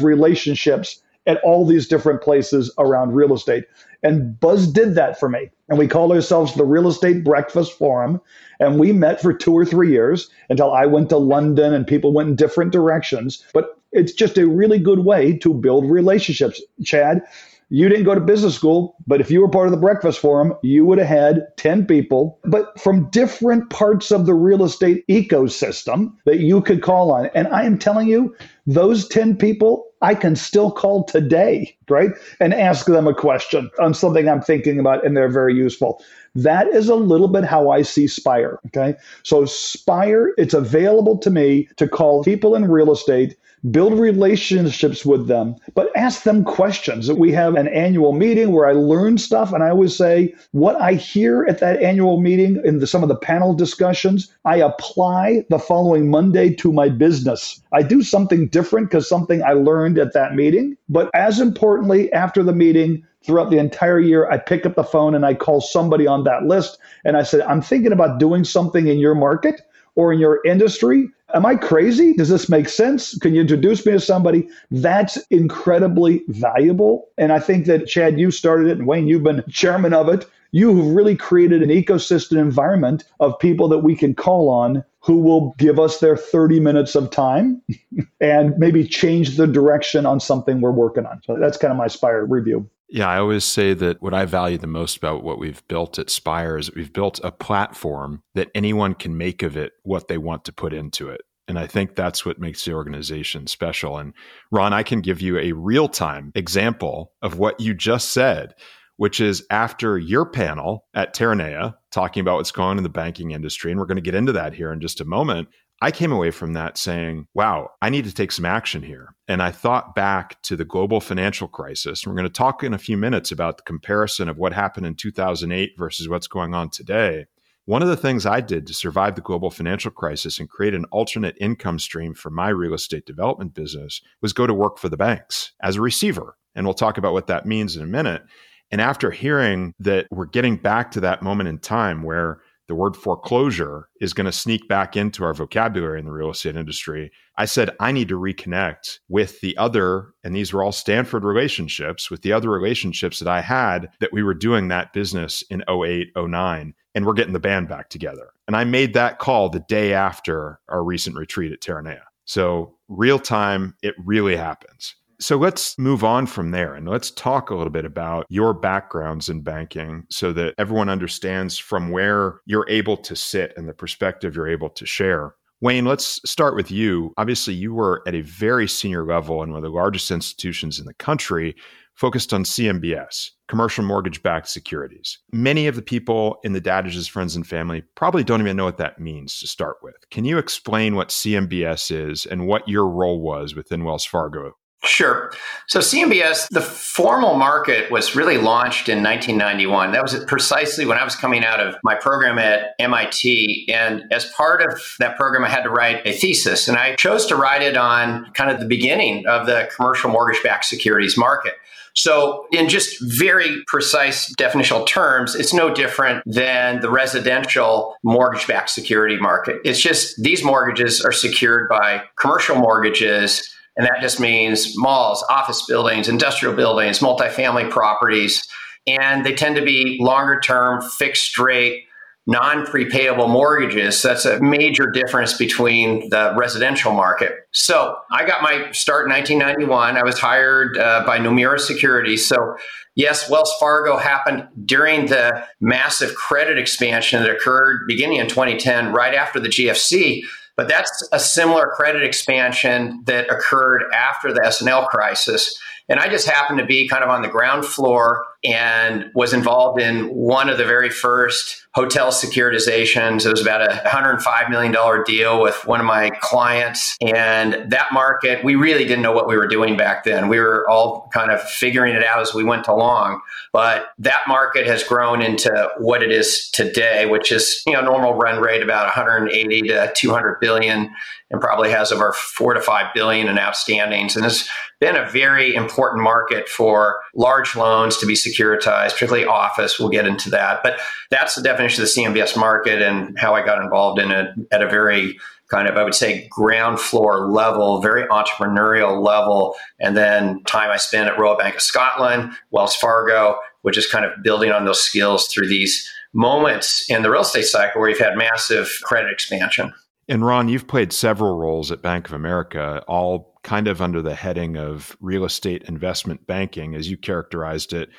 [0.00, 3.64] relationships at all these different places around real estate.
[4.02, 5.50] And Buzz did that for me.
[5.68, 8.20] And we called ourselves the Real Estate Breakfast Forum.
[8.58, 12.12] And we met for two or three years until I went to London and people
[12.12, 13.44] went in different directions.
[13.52, 16.62] But it's just a really good way to build relationships.
[16.84, 17.22] Chad,
[17.70, 20.54] you didn't go to business school, but if you were part of the breakfast forum,
[20.62, 26.12] you would have had 10 people, but from different parts of the real estate ecosystem
[26.24, 27.28] that you could call on.
[27.34, 28.34] And I am telling you,
[28.66, 32.10] those 10 people I can still call today, right?
[32.40, 36.02] And ask them a question on something I'm thinking about, and they're very useful.
[36.34, 38.60] That is a little bit how I see Spire.
[38.66, 38.94] Okay.
[39.22, 43.36] So, Spire, it's available to me to call people in real estate
[43.70, 47.10] build relationships with them, but ask them questions.
[47.10, 50.94] We have an annual meeting where I learn stuff, and I always say what I
[50.94, 55.58] hear at that annual meeting in the, some of the panel discussions, I apply the
[55.58, 57.60] following Monday to my business.
[57.72, 62.42] I do something different because something I learned at that meeting, but as importantly, after
[62.42, 66.06] the meeting, throughout the entire year, I pick up the phone and I call somebody
[66.06, 69.60] on that list and I said, I'm thinking about doing something in your market
[69.96, 71.08] or in your industry.
[71.34, 72.14] Am I crazy?
[72.14, 73.16] Does this make sense?
[73.18, 74.48] Can you introduce me to somebody?
[74.70, 77.08] That's incredibly valuable.
[77.18, 80.26] And I think that, Chad, you started it, and Wayne, you've been chairman of it.
[80.52, 85.18] You have really created an ecosystem environment of people that we can call on who
[85.18, 87.60] will give us their 30 minutes of time
[88.20, 91.20] and maybe change the direction on something we're working on.
[91.24, 92.68] So that's kind of my Spire review.
[92.90, 96.08] Yeah, I always say that what I value the most about what we've built at
[96.08, 100.46] Spire is we've built a platform that anyone can make of it what they want
[100.46, 101.20] to put into it.
[101.48, 103.98] And I think that's what makes the organization special.
[103.98, 104.14] And
[104.50, 108.54] Ron, I can give you a real time example of what you just said,
[108.96, 113.32] which is after your panel at Terranea talking about what's going on in the banking
[113.32, 113.70] industry.
[113.70, 115.48] And we're going to get into that here in just a moment.
[115.80, 119.14] I came away from that saying, wow, I need to take some action here.
[119.28, 122.04] And I thought back to the global financial crisis.
[122.04, 124.96] We're going to talk in a few minutes about the comparison of what happened in
[124.96, 127.26] 2008 versus what's going on today.
[127.66, 130.86] One of the things I did to survive the global financial crisis and create an
[130.86, 134.96] alternate income stream for my real estate development business was go to work for the
[134.96, 136.36] banks as a receiver.
[136.54, 138.22] And we'll talk about what that means in a minute.
[138.70, 142.94] And after hearing that we're getting back to that moment in time where the word
[142.94, 147.10] foreclosure is going to sneak back into our vocabulary in the real estate industry.
[147.36, 152.10] I said, I need to reconnect with the other, and these were all Stanford relationships,
[152.10, 156.08] with the other relationships that I had that we were doing that business in 08,
[156.16, 158.30] 09, and we're getting the band back together.
[158.46, 162.02] And I made that call the day after our recent retreat at Terranea.
[162.26, 164.94] So, real time, it really happens.
[165.20, 169.28] So let's move on from there and let's talk a little bit about your backgrounds
[169.28, 174.36] in banking so that everyone understands from where you're able to sit and the perspective
[174.36, 175.34] you're able to share.
[175.60, 177.12] Wayne, let's start with you.
[177.16, 180.86] Obviously, you were at a very senior level in one of the largest institutions in
[180.86, 181.56] the country
[181.94, 185.18] focused on CMBS, commercial mortgage backed securities.
[185.32, 188.78] Many of the people in the Dadage's friends and family probably don't even know what
[188.78, 189.96] that means to start with.
[190.12, 194.52] Can you explain what CMBS is and what your role was within Wells Fargo
[194.84, 195.32] Sure.
[195.66, 199.90] So CMBS, the formal market was really launched in 1991.
[199.90, 203.68] That was precisely when I was coming out of my program at MIT.
[203.72, 206.68] And as part of that program, I had to write a thesis.
[206.68, 210.42] And I chose to write it on kind of the beginning of the commercial mortgage
[210.44, 211.54] backed securities market.
[211.94, 218.70] So, in just very precise definitional terms, it's no different than the residential mortgage backed
[218.70, 219.56] security market.
[219.64, 225.64] It's just these mortgages are secured by commercial mortgages and that just means malls, office
[225.64, 228.46] buildings, industrial buildings, multifamily properties.
[228.88, 231.84] And they tend to be longer term, fixed rate,
[232.26, 233.98] non prepayable mortgages.
[233.98, 237.32] So that's a major difference between the residential market.
[237.52, 239.96] So I got my start in 1991.
[239.96, 242.26] I was hired uh, by Nomura Securities.
[242.26, 242.56] So
[242.96, 249.14] yes, Wells Fargo happened during the massive credit expansion that occurred beginning in 2010, right
[249.14, 250.22] after the GFC.
[250.58, 255.56] But that's a similar credit expansion that occurred after the S&L crisis.
[255.88, 259.80] And I just happened to be kind of on the ground floor and was involved
[259.80, 263.24] in one of the very first hotel securitizations.
[263.24, 266.96] It was about a $105 million deal with one of my clients.
[267.00, 270.28] And that market, we really didn't know what we were doing back then.
[270.28, 273.20] We were all kind of figuring it out as we went along.
[273.52, 278.14] But that market has grown into what it is today, which is, you know, normal
[278.14, 280.90] run rate about 180 to 200 billion
[281.30, 284.48] and probably has over four to five billion in outstandings and it's
[284.80, 289.78] been a very important market for large loans to be securitized, particularly office.
[289.78, 290.62] We'll get into that.
[290.62, 290.78] But
[291.10, 294.62] that's the definition of the CMBS market and how I got involved in it at
[294.62, 295.18] a very
[295.50, 299.54] kind of, I would say, ground floor level, very entrepreneurial level.
[299.80, 304.04] And then time I spent at Royal Bank of Scotland, Wells Fargo, which is kind
[304.04, 307.98] of building on those skills through these moments in the real estate cycle where you've
[307.98, 309.72] had massive credit expansion.
[310.08, 314.14] And Ron, you've played several roles at Bank of America, all kind of under the
[314.14, 317.90] heading of real estate investment banking, as you characterized it.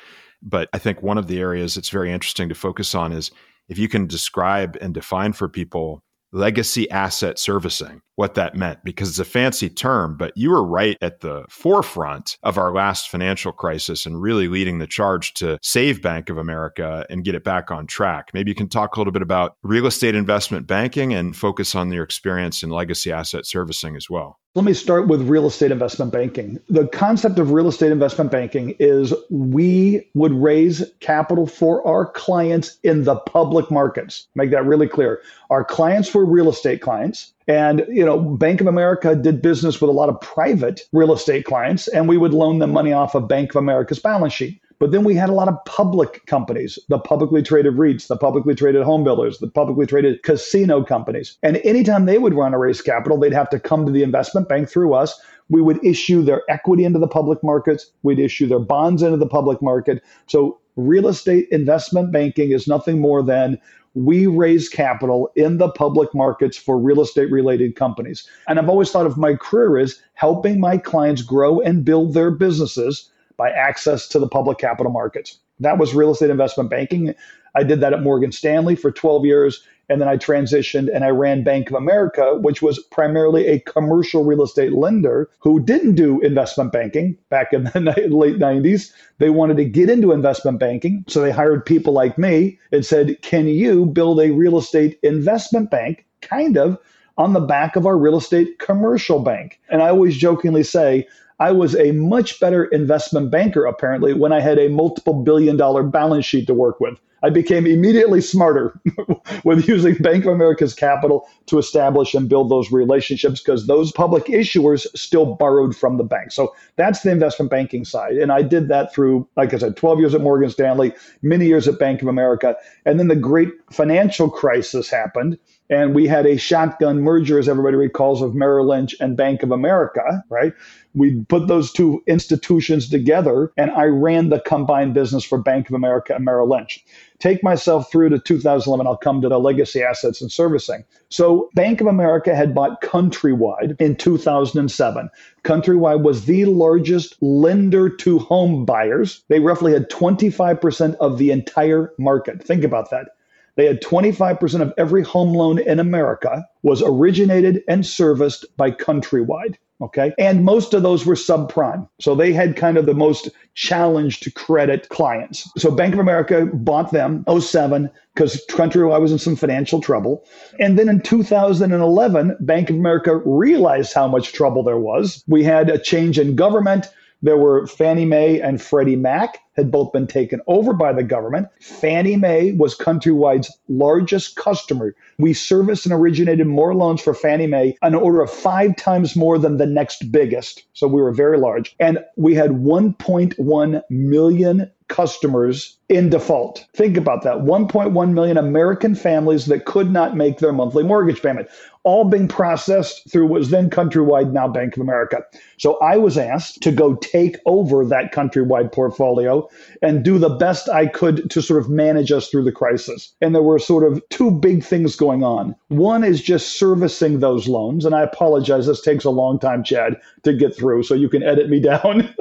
[0.42, 3.30] But I think one of the areas that's very interesting to focus on is
[3.70, 6.02] if you can describe and define for people
[6.32, 10.96] legacy asset servicing, what that meant, because it's a fancy term, but you were right
[11.00, 16.02] at the forefront of our last financial crisis and really leading the charge to save
[16.02, 18.30] Bank of America and get it back on track.
[18.34, 21.90] Maybe you can talk a little bit about real estate investment banking and focus on
[21.90, 24.39] your experience in legacy asset servicing as well.
[24.56, 26.58] Let me start with real estate investment banking.
[26.68, 32.76] The concept of real estate investment banking is we would raise capital for our clients
[32.82, 34.26] in the public markets.
[34.34, 35.22] Make that really clear.
[35.50, 37.32] Our clients were real estate clients.
[37.46, 41.44] And, you know, Bank of America did business with a lot of private real estate
[41.44, 44.60] clients, and we would loan them money off of Bank of America's balance sheet.
[44.80, 48.54] But then we had a lot of public companies, the publicly traded REITs, the publicly
[48.54, 51.36] traded home builders, the publicly traded casino companies.
[51.42, 54.48] And anytime they would run a raise capital, they'd have to come to the investment
[54.48, 55.20] bank through us.
[55.50, 57.90] We would issue their equity into the public markets.
[58.02, 60.02] We'd issue their bonds into the public market.
[60.28, 63.60] So real estate investment banking is nothing more than
[63.92, 68.26] we raise capital in the public markets for real estate related companies.
[68.48, 72.30] And I've always thought of my career as helping my clients grow and build their
[72.30, 75.38] businesses by access to the public capital markets.
[75.60, 77.14] That was real estate investment banking.
[77.54, 79.64] I did that at Morgan Stanley for 12 years.
[79.88, 84.24] And then I transitioned and I ran Bank of America, which was primarily a commercial
[84.24, 87.70] real estate lender who didn't do investment banking back in the
[88.10, 88.92] late 90s.
[89.16, 91.06] They wanted to get into investment banking.
[91.08, 95.70] So they hired people like me and said, Can you build a real estate investment
[95.70, 96.04] bank?
[96.20, 96.78] Kind of
[97.16, 99.58] on the back of our real estate commercial bank.
[99.70, 101.08] And I always jokingly say,
[101.40, 105.82] I was a much better investment banker, apparently, when I had a multiple billion dollar
[105.82, 107.00] balance sheet to work with.
[107.22, 108.78] I became immediately smarter
[109.44, 114.24] with using Bank of America's capital to establish and build those relationships because those public
[114.26, 116.32] issuers still borrowed from the bank.
[116.32, 118.16] So that's the investment banking side.
[118.16, 121.68] And I did that through, like I said, 12 years at Morgan Stanley, many years
[121.68, 122.56] at Bank of America.
[122.86, 125.38] And then the great financial crisis happened
[125.70, 129.52] and we had a shotgun merger, as everybody recalls, of Merrill Lynch and Bank of
[129.52, 130.52] America, right?
[130.94, 135.74] We put those two institutions together, and I ran the combined business for Bank of
[135.74, 136.84] America and Merrill Lynch.
[137.20, 140.84] Take myself through to 2011, I'll come to the legacy assets and servicing.
[141.10, 145.08] So, Bank of America had bought Countrywide in 2007.
[145.44, 149.22] Countrywide was the largest lender to home buyers.
[149.28, 152.42] They roughly had 25% of the entire market.
[152.42, 153.10] Think about that.
[153.60, 159.56] They had 25% of every home loan in America was originated and serviced by Countrywide.
[159.82, 160.14] Okay.
[160.18, 161.86] And most of those were subprime.
[162.00, 165.46] So they had kind of the most challenged credit clients.
[165.58, 170.24] So Bank of America bought them 07 because Countrywide was in some financial trouble.
[170.58, 175.22] And then in 2011, Bank of America realized how much trouble there was.
[175.28, 176.86] We had a change in government.
[177.22, 181.48] There were Fannie Mae and Freddie Mac had both been taken over by the government.
[181.60, 184.94] Fannie Mae was Countrywide's largest customer.
[185.18, 189.38] We serviced and originated more loans for Fannie Mae, an order of five times more
[189.38, 190.64] than the next biggest.
[190.72, 191.76] So we were very large.
[191.78, 196.66] And we had 1.1 million customers in default.
[196.72, 201.48] Think about that 1.1 million American families that could not make their monthly mortgage payment
[201.82, 205.24] all being processed through what was then Countrywide, now Bank of America.
[205.56, 209.48] So I was asked to go take over that Countrywide portfolio
[209.80, 213.14] and do the best I could to sort of manage us through the crisis.
[213.22, 215.54] And there were sort of two big things going on.
[215.68, 217.86] One is just servicing those loans.
[217.86, 220.82] And I apologize, this takes a long time, Chad, to get through.
[220.82, 222.14] So you can edit me down.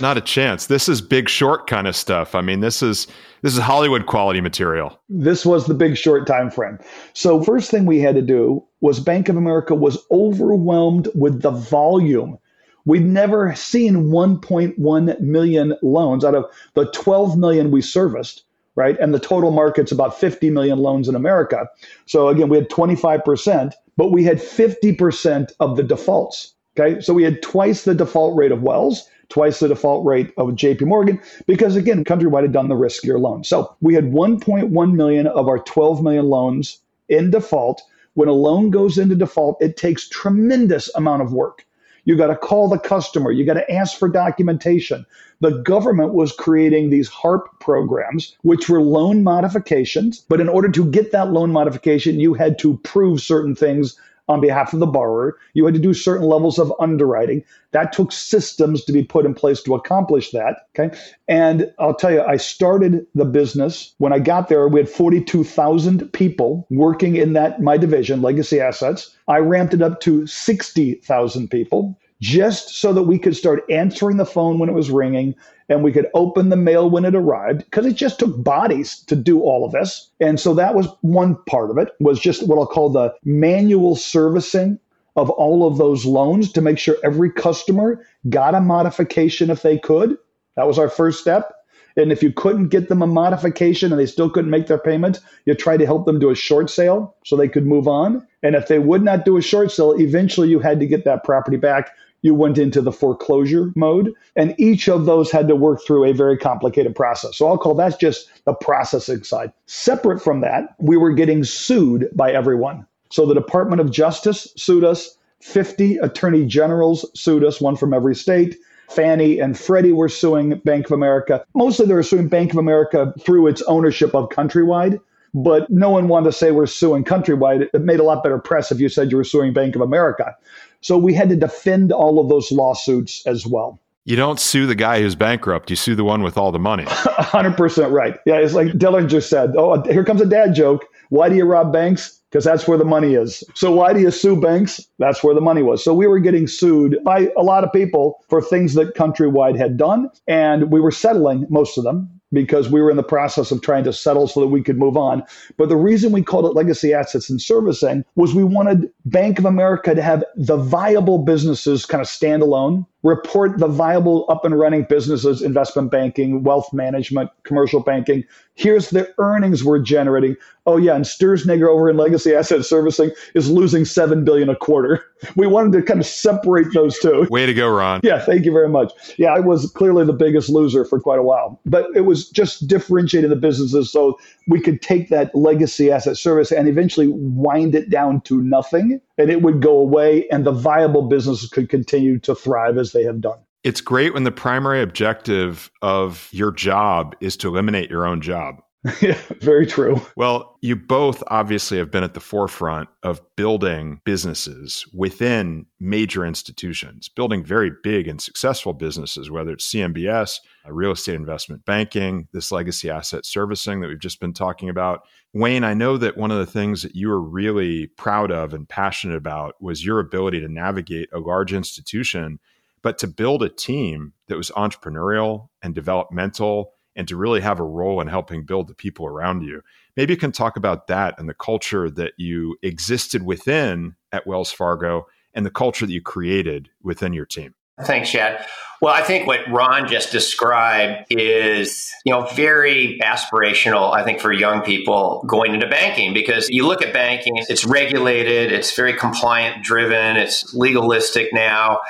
[0.00, 0.66] Not a chance.
[0.66, 2.34] This is big short kind of stuff.
[2.34, 3.06] I mean, this is
[3.42, 4.98] this is Hollywood quality material.
[5.08, 6.78] This was the big short time frame.
[7.12, 11.50] So first thing we had to do was Bank of America was overwhelmed with the
[11.50, 12.38] volume.
[12.84, 16.44] We'd never seen 1.1 million loans out of
[16.74, 18.44] the 12 million we serviced,
[18.76, 18.96] right?
[19.00, 21.68] And the total market's about 50 million loans in America.
[22.06, 26.54] So again, we had 25%, but we had 50% of the defaults.
[26.78, 27.00] Okay.
[27.00, 30.82] So we had twice the default rate of Wells twice the default rate of JP
[30.82, 33.44] Morgan because again, Countrywide had done the riskier loan.
[33.44, 36.78] So we had 1.1 million of our 12 million loans
[37.08, 37.80] in default.
[38.12, 41.64] When a loan goes into default, it takes tremendous amount of work.
[42.04, 43.30] You got to call the customer.
[43.30, 45.06] You got to ask for documentation.
[45.40, 50.26] The government was creating these HARP programs, which were loan modifications.
[50.28, 53.96] But in order to get that loan modification, you had to prove certain things
[54.32, 55.38] on behalf of the borrower.
[55.54, 57.44] You had to do certain levels of underwriting.
[57.70, 60.68] That took systems to be put in place to accomplish that.
[60.74, 60.96] Okay.
[61.28, 64.66] And I'll tell you, I started the business when I got there.
[64.68, 69.14] We had 42,000 people working in that, my division, legacy assets.
[69.28, 74.24] I ramped it up to 60,000 people just so that we could start answering the
[74.24, 75.34] phone when it was ringing
[75.68, 79.16] and we could open the mail when it arrived because it just took bodies to
[79.16, 80.08] do all of this.
[80.20, 83.96] And so that was one part of it was just what i'll call the manual
[83.96, 84.78] servicing
[85.16, 89.76] of all of those loans to make sure every customer got a modification if they
[89.76, 90.16] could.
[90.54, 91.52] That was our first step.
[91.96, 95.18] And if you couldn't get them a modification and they still couldn't make their payment,
[95.44, 98.26] you tried to help them do a short sale so they could move on.
[98.42, 101.24] And if they would not do a short sale, eventually you had to get that
[101.24, 101.90] property back
[102.22, 104.14] you went into the foreclosure mode.
[104.36, 107.36] And each of those had to work through a very complicated process.
[107.36, 109.52] So I'll call that just the processing side.
[109.66, 112.86] Separate from that, we were getting sued by everyone.
[113.10, 118.14] So the Department of Justice sued us, 50 attorney generals sued us, one from every
[118.14, 118.56] state.
[118.88, 121.44] Fannie and Freddie were suing Bank of America.
[121.54, 124.98] Mostly they were suing Bank of America through its ownership of Countrywide
[125.34, 127.68] but no one wanted to say we're suing Countrywide.
[127.72, 130.36] It made a lot better press if you said you were suing Bank of America.
[130.82, 133.80] So we had to defend all of those lawsuits as well.
[134.04, 135.70] You don't sue the guy who's bankrupt.
[135.70, 136.84] You sue the one with all the money.
[136.86, 138.16] 100% right.
[138.26, 140.84] Yeah, it's like Dillinger said, oh, here comes a dad joke.
[141.10, 142.18] Why do you rob banks?
[142.28, 143.44] Because that's where the money is.
[143.54, 144.80] So why do you sue banks?
[144.98, 145.84] That's where the money was.
[145.84, 149.76] So we were getting sued by a lot of people for things that Countrywide had
[149.76, 153.60] done, and we were settling most of them because we were in the process of
[153.60, 155.22] trying to settle so that we could move on.
[155.56, 159.44] But the reason we called it legacy assets and servicing was we wanted Bank of
[159.44, 164.58] America to have the viable businesses kind of stand alone report the viable up and
[164.58, 168.24] running businesses, investment banking, wealth management, commercial banking.
[168.54, 170.36] Here's the earnings we're generating.
[170.66, 175.04] Oh yeah, and Sturzenegger over in legacy asset servicing is losing seven billion a quarter.
[175.36, 177.28] We wanted to kind of separate those two.
[177.30, 178.00] Way to go, Ron.
[178.02, 178.92] Yeah, thank you very much.
[179.18, 182.66] Yeah, I was clearly the biggest loser for quite a while, but it was just
[182.66, 187.88] differentiating the businesses so we could take that legacy asset service and eventually wind it
[187.88, 192.34] down to nothing and it would go away and the viable businesses could continue to
[192.34, 193.38] thrive as they have done.
[193.64, 198.56] It's great when the primary objective of your job is to eliminate your own job.
[199.00, 200.00] yeah, very true.
[200.16, 207.08] Well, you both obviously have been at the forefront of building businesses within major institutions,
[207.08, 212.50] building very big and successful businesses, whether it's CMBS, uh, real estate investment banking, this
[212.50, 215.02] legacy asset servicing that we've just been talking about.
[215.32, 218.68] Wayne, I know that one of the things that you were really proud of and
[218.68, 222.40] passionate about was your ability to navigate a large institution,
[222.82, 227.64] but to build a team that was entrepreneurial and developmental and to really have a
[227.64, 229.62] role in helping build the people around you.
[229.96, 234.52] Maybe you can talk about that and the culture that you existed within at Wells
[234.52, 237.54] Fargo and the culture that you created within your team.
[237.80, 238.46] Thanks, Chad.
[238.82, 244.32] Well, I think what Ron just described is, you know, very aspirational, I think, for
[244.32, 249.64] young people going into banking because you look at banking, it's regulated, it's very compliant
[249.64, 251.80] driven, it's legalistic now.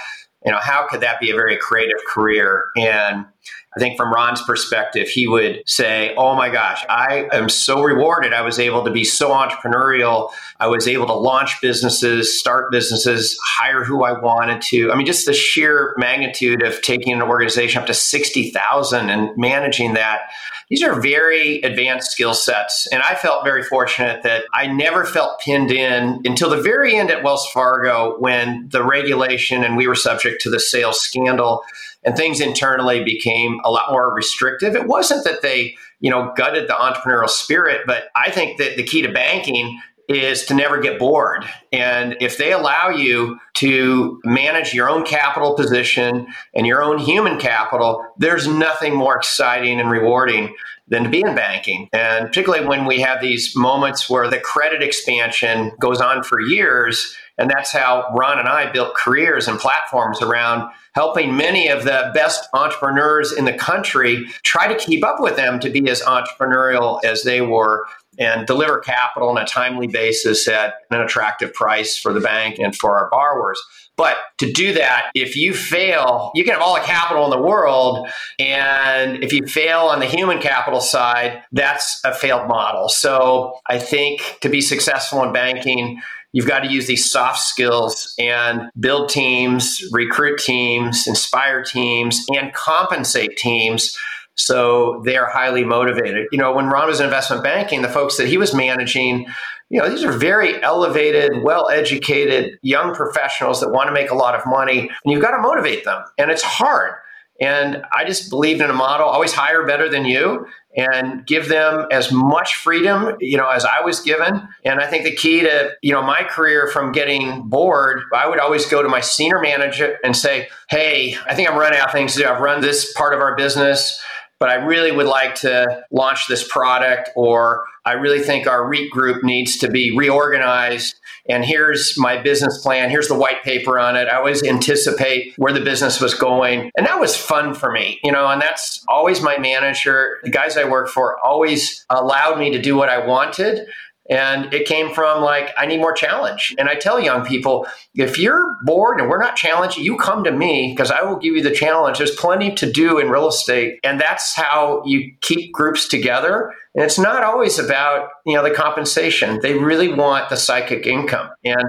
[0.45, 2.67] You know, how could that be a very creative career?
[2.77, 3.27] And
[3.75, 8.35] I think from Ron's perspective, he would say, Oh my gosh, I am so rewarded.
[8.35, 10.31] I was able to be so entrepreneurial.
[10.61, 14.93] I was able to launch businesses, start businesses, hire who I wanted to.
[14.93, 19.95] I mean, just the sheer magnitude of taking an organization up to 60,000 and managing
[19.95, 20.23] that.
[20.69, 22.87] These are very advanced skill sets.
[22.93, 27.11] And I felt very fortunate that I never felt pinned in until the very end
[27.11, 31.63] at Wells Fargo when the regulation and we were subject to the sales scandal
[32.05, 34.75] and things internally became a lot more restrictive.
[34.75, 38.83] It wasn't that they, you know, gutted the entrepreneurial spirit, but I think that the
[38.83, 39.81] key to banking
[40.13, 41.45] is to never get bored.
[41.73, 47.39] And if they allow you to manage your own capital position and your own human
[47.39, 50.55] capital, there's nothing more exciting and rewarding
[50.89, 51.89] than to be in banking.
[51.93, 57.17] And particularly when we have these moments where the credit expansion goes on for years.
[57.39, 62.11] And that's how Ron and I built careers and platforms around helping many of the
[62.15, 67.03] best entrepreneurs in the country try to keep up with them to be as entrepreneurial
[67.05, 67.87] as they were
[68.19, 72.77] and deliver capital on a timely basis at an attractive price for the bank and
[72.77, 73.61] for our borrowers.
[73.97, 77.43] But to do that, if you fail, you can have all the capital in the
[77.43, 78.09] world.
[78.39, 82.89] And if you fail on the human capital side, that's a failed model.
[82.89, 86.01] So I think to be successful in banking,
[86.33, 92.53] you've got to use these soft skills and build teams, recruit teams, inspire teams, and
[92.55, 93.97] compensate teams
[94.35, 96.27] so they're highly motivated.
[96.33, 99.27] You know, when Ron was in investment banking, the folks that he was managing,
[99.69, 104.15] you know, these are very elevated, well educated young professionals that want to make a
[104.15, 106.03] lot of money, and you've got to motivate them.
[106.19, 106.95] And it's hard.
[107.41, 111.87] And I just believed in a model always hire better than you and give them
[111.91, 114.47] as much freedom, you know, as I was given.
[114.65, 118.39] And I think the key to, you know, my career from getting bored, I would
[118.39, 121.93] always go to my senior manager and say, Hey, I think I'm running out of
[121.93, 122.27] things to do.
[122.27, 124.01] I've run this part of our business
[124.43, 128.91] but I really would like to launch this product, or I really think our REIT
[128.91, 130.97] group needs to be reorganized.
[131.29, 132.91] And here's my business plan.
[132.91, 134.09] Here's the white paper on it.
[134.09, 136.73] I always anticipate where the business was going.
[136.77, 140.19] And that was fun for me, you know, and that's always my manager.
[140.25, 143.69] The guys I work for always allowed me to do what I wanted.
[144.13, 146.55] And it came from like, I need more challenge.
[146.59, 150.31] And I tell young people, if you're bored and we're not challenging, you come to
[150.31, 151.97] me because I will give you the challenge.
[151.97, 153.81] There's plenty to do in real estate.
[153.83, 156.53] And that's how you keep groups together.
[156.75, 159.41] And it's not always about, you know, the compensation.
[159.41, 161.31] They really want the psychic income.
[161.43, 161.65] And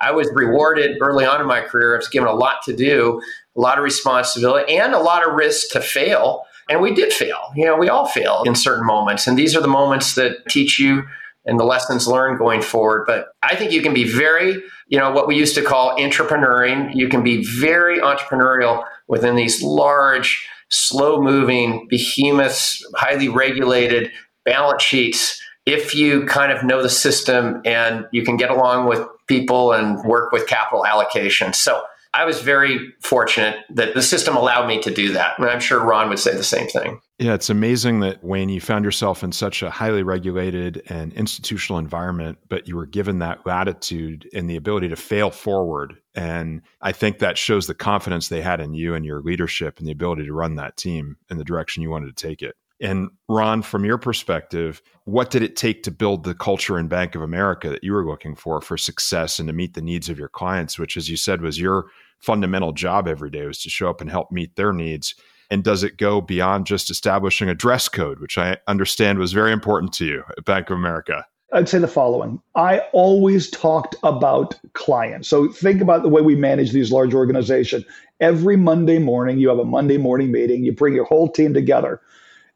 [0.00, 1.94] I was rewarded early on in my career.
[1.94, 3.20] I was given a lot to do,
[3.56, 6.44] a lot of responsibility, and a lot of risk to fail.
[6.70, 7.50] And we did fail.
[7.56, 9.26] You know, we all fail in certain moments.
[9.26, 11.02] And these are the moments that teach you
[11.48, 13.04] and the lessons learned going forward.
[13.06, 16.94] But I think you can be very, you know, what we used to call entrepreneuring.
[16.94, 24.12] You can be very entrepreneurial within these large, slow moving, behemoths, highly regulated
[24.44, 29.06] balance sheets if you kind of know the system and you can get along with
[29.26, 31.52] people and work with capital allocation.
[31.52, 31.82] So
[32.14, 35.38] I was very fortunate that the system allowed me to do that.
[35.38, 37.00] And I'm sure Ron would say the same thing.
[37.18, 41.78] Yeah, it's amazing that Wayne, you found yourself in such a highly regulated and institutional
[41.78, 45.98] environment, but you were given that latitude and the ability to fail forward.
[46.14, 49.86] And I think that shows the confidence they had in you and your leadership and
[49.86, 52.56] the ability to run that team in the direction you wanted to take it.
[52.80, 57.14] And Ron, from your perspective, what did it take to build the culture in Bank
[57.14, 60.18] of America that you were looking for for success and to meet the needs of
[60.18, 61.86] your clients, which, as you said, was your
[62.20, 65.14] fundamental job every day was to show up and help meet their needs?
[65.50, 69.52] And does it go beyond just establishing a dress code, which I understand was very
[69.52, 71.24] important to you at Bank of America?
[71.52, 75.28] I'd say the following I always talked about clients.
[75.28, 77.84] So think about the way we manage these large organizations.
[78.20, 82.02] Every Monday morning, you have a Monday morning meeting, you bring your whole team together.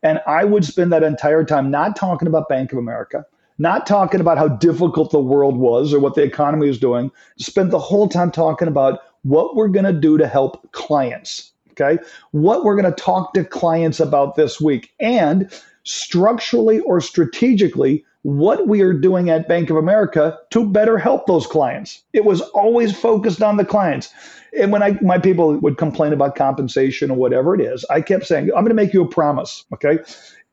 [0.02, 3.24] And I would spend that entire time not talking about Bank of America,
[3.58, 7.70] not talking about how difficult the world was or what the economy was doing, spend
[7.70, 11.52] the whole time talking about what we're going to do to help clients.
[11.70, 11.98] Okay.
[12.32, 15.50] What we're going to talk to clients about this week and
[15.84, 21.46] structurally or strategically, what we are doing at Bank of America to better help those
[21.46, 22.02] clients.
[22.12, 24.12] It was always focused on the clients.
[24.58, 28.26] And when I my people would complain about compensation or whatever it is, I kept
[28.26, 29.98] saying, I'm going to make you a promise, okay?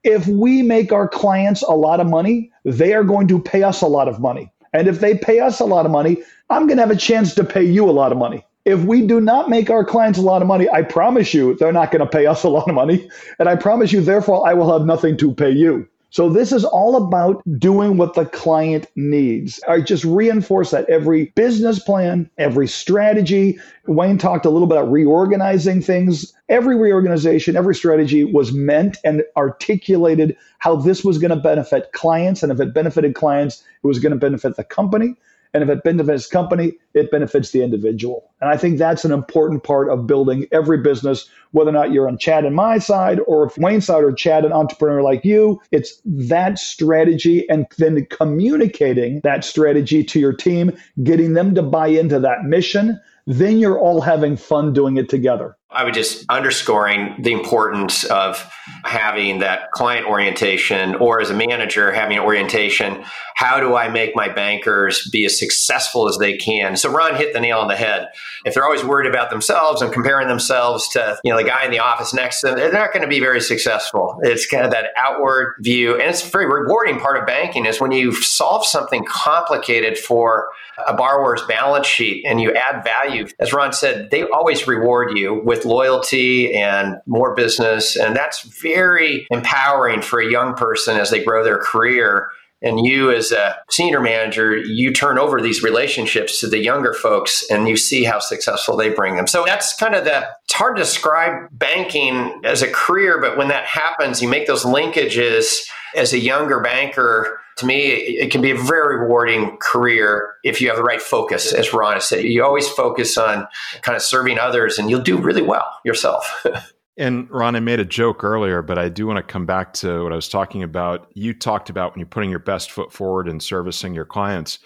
[0.03, 3.81] If we make our clients a lot of money, they are going to pay us
[3.81, 4.51] a lot of money.
[4.73, 7.33] And if they pay us a lot of money, I'm going to have a chance
[7.35, 8.45] to pay you a lot of money.
[8.65, 11.73] If we do not make our clients a lot of money, I promise you they're
[11.73, 13.09] not going to pay us a lot of money.
[13.39, 15.87] And I promise you, therefore, I will have nothing to pay you.
[16.11, 19.59] So this is all about doing what the client needs.
[19.67, 23.59] I just reinforce that every business plan, every strategy.
[23.85, 26.33] Wayne talked a little bit about reorganizing things.
[26.49, 32.41] Every reorganization, every strategy was meant and articulated how this was going to benefit clients.
[32.41, 35.15] And if it benefited clients, it was going to benefit the company.
[35.53, 38.31] And if it benefits company, it benefits the individual.
[38.39, 42.07] And I think that's an important part of building every business, whether or not you're
[42.07, 45.59] on Chad and my side or if Wayne's side or Chad, an entrepreneur like you,
[45.71, 50.71] it's that strategy and then communicating that strategy to your team,
[51.03, 52.99] getting them to buy into that mission.
[53.25, 55.55] Then you're all having fun doing it together.
[55.71, 58.51] I would just underscoring the importance of
[58.83, 63.03] having that client orientation or as a manager having an orientation.
[63.35, 66.75] How do I make my bankers be as successful as they can?
[66.75, 68.07] So Ron hit the nail on the head.
[68.45, 71.71] If they're always worried about themselves and comparing themselves to, you know, the guy in
[71.71, 74.19] the office next to them, they're not going to be very successful.
[74.23, 75.93] It's kind of that outward view.
[75.93, 80.47] And it's a very rewarding part of banking is when you solve something complicated for
[80.87, 83.27] a borrower's balance sheet and you add value.
[83.39, 87.95] As Ron said, they always reward you with with loyalty and more business.
[87.95, 92.29] And that's very empowering for a young person as they grow their career.
[92.61, 97.45] And you, as a senior manager, you turn over these relationships to the younger folks
[97.49, 99.27] and you see how successful they bring them.
[99.27, 103.47] So that's kind of the, it's hard to describe banking as a career, but when
[103.47, 108.51] that happens, you make those linkages as a younger banker to me, it can be
[108.51, 112.23] a very rewarding career if you have the right focus, as Ron has said.
[112.23, 113.47] You always focus on
[113.81, 116.45] kind of serving others and you'll do really well yourself.
[116.99, 120.03] And Ron, I made a joke earlier, but I do want to come back to
[120.03, 121.09] what I was talking about.
[121.13, 124.59] You talked about when you're putting your best foot forward and servicing your clients,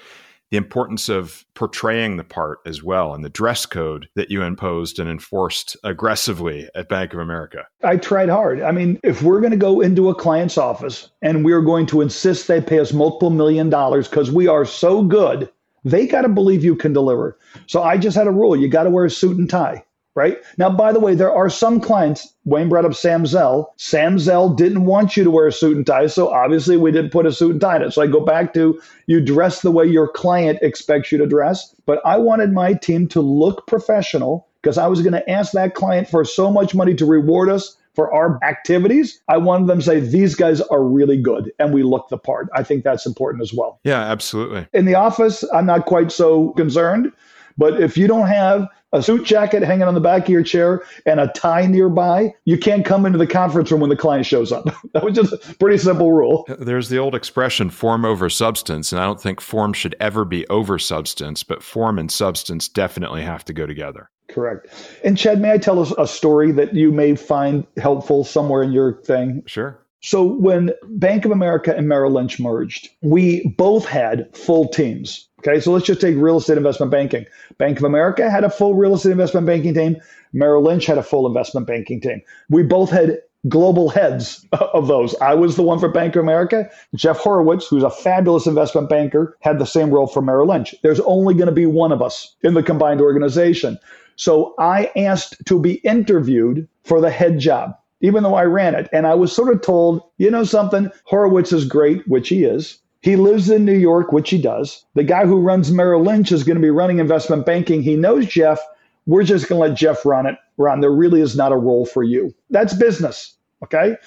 [0.54, 5.00] the importance of portraying the part as well and the dress code that you imposed
[5.00, 7.66] and enforced aggressively at Bank of America.
[7.84, 8.62] I tried hard.
[8.62, 12.02] I mean, if we're going to go into a client's office and we're going to
[12.02, 15.52] insist they pay us multiple million dollars because we are so good,
[15.86, 17.36] they got to believe you can deliver.
[17.66, 19.84] So I just had a rule you got to wear a suit and tie
[20.16, 20.38] right?
[20.58, 23.74] Now, by the way, there are some clients, Wayne brought up Sam Zell.
[23.78, 27.12] Sam Zell didn't want you to wear a suit and tie, so obviously we didn't
[27.12, 27.92] put a suit and tie in it.
[27.92, 31.76] So I go back to you dress the way your client expects you to dress.
[31.86, 35.76] But I wanted my team to look professional because I was going to ask that
[35.76, 39.86] client for so much money to reward us for our activities, I wanted them to
[39.86, 42.50] say, these guys are really good and we look the part.
[42.56, 43.80] I think that's important as well.
[43.84, 44.68] Yeah, absolutely.
[44.74, 47.12] In the office, I'm not quite so concerned.
[47.56, 50.84] But if you don't have a suit jacket hanging on the back of your chair
[51.06, 54.52] and a tie nearby, you can't come into the conference room when the client shows
[54.52, 54.66] up.
[54.94, 56.46] that was just a pretty simple rule.
[56.60, 60.48] There's the old expression form over substance, and I don't think form should ever be
[60.48, 64.10] over substance, but form and substance definitely have to go together.
[64.30, 64.68] Correct.
[65.04, 68.72] And Chad, may I tell us a story that you may find helpful somewhere in
[68.72, 69.44] your thing?
[69.46, 69.80] Sure.
[70.02, 75.30] So when Bank of America and Merrill Lynch merged, we both had full teams.
[75.46, 77.26] Okay, so let's just take real estate investment banking.
[77.58, 79.98] Bank of America had a full real estate investment banking team.
[80.32, 82.22] Merrill Lynch had a full investment banking team.
[82.50, 83.20] We both had
[83.50, 85.16] global heads of those.
[85.16, 86.70] I was the one for Bank of America.
[86.96, 90.74] Jeff Horowitz, who's a fabulous investment banker, had the same role for Merrill Lynch.
[90.82, 93.78] There's only going to be one of us in the combined organization.
[94.16, 98.88] So I asked to be interviewed for the head job, even though I ran it.
[98.94, 102.80] And I was sort of told, you know something, Horowitz is great, which he is.
[103.04, 104.86] He lives in New York, which he does.
[104.94, 107.84] The guy who runs Merrill Lynch is going to be running investment banking.
[107.84, 108.62] He knows Jeff.
[109.06, 110.38] We're just going to let Jeff run it.
[110.56, 112.34] Ron, there really is not a role for you.
[112.50, 113.36] That's business.
[113.62, 113.98] Okay.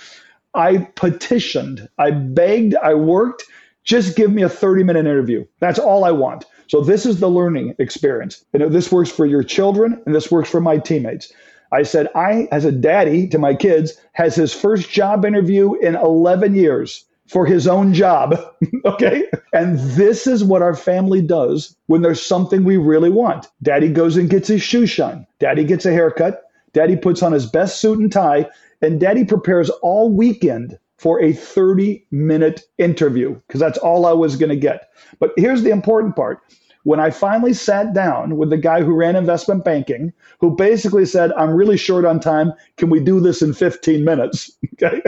[0.54, 3.44] I petitioned, I begged, I worked.
[3.84, 5.44] Just give me a 30 minute interview.
[5.60, 6.46] That's all I want.
[6.66, 8.46] So this is the learning experience.
[8.54, 11.30] You know, this works for your children and this works for my teammates.
[11.70, 15.96] I said, I, as a daddy to my kids, has his first job interview in
[15.96, 18.36] 11 years for his own job.
[18.84, 19.24] okay.
[19.52, 23.46] And this is what our family does when there's something we really want.
[23.62, 25.26] Daddy goes and gets his shoe shine.
[25.38, 26.42] Daddy gets a haircut.
[26.72, 28.48] Daddy puts on his best suit and tie.
[28.82, 34.36] And daddy prepares all weekend for a 30 minute interview because that's all I was
[34.36, 34.90] going to get.
[35.18, 36.40] But here's the important part.
[36.84, 41.32] When I finally sat down with the guy who ran investment banking, who basically said,
[41.32, 42.52] I'm really short on time.
[42.76, 44.50] Can we do this in 15 minutes?
[44.82, 45.00] Okay.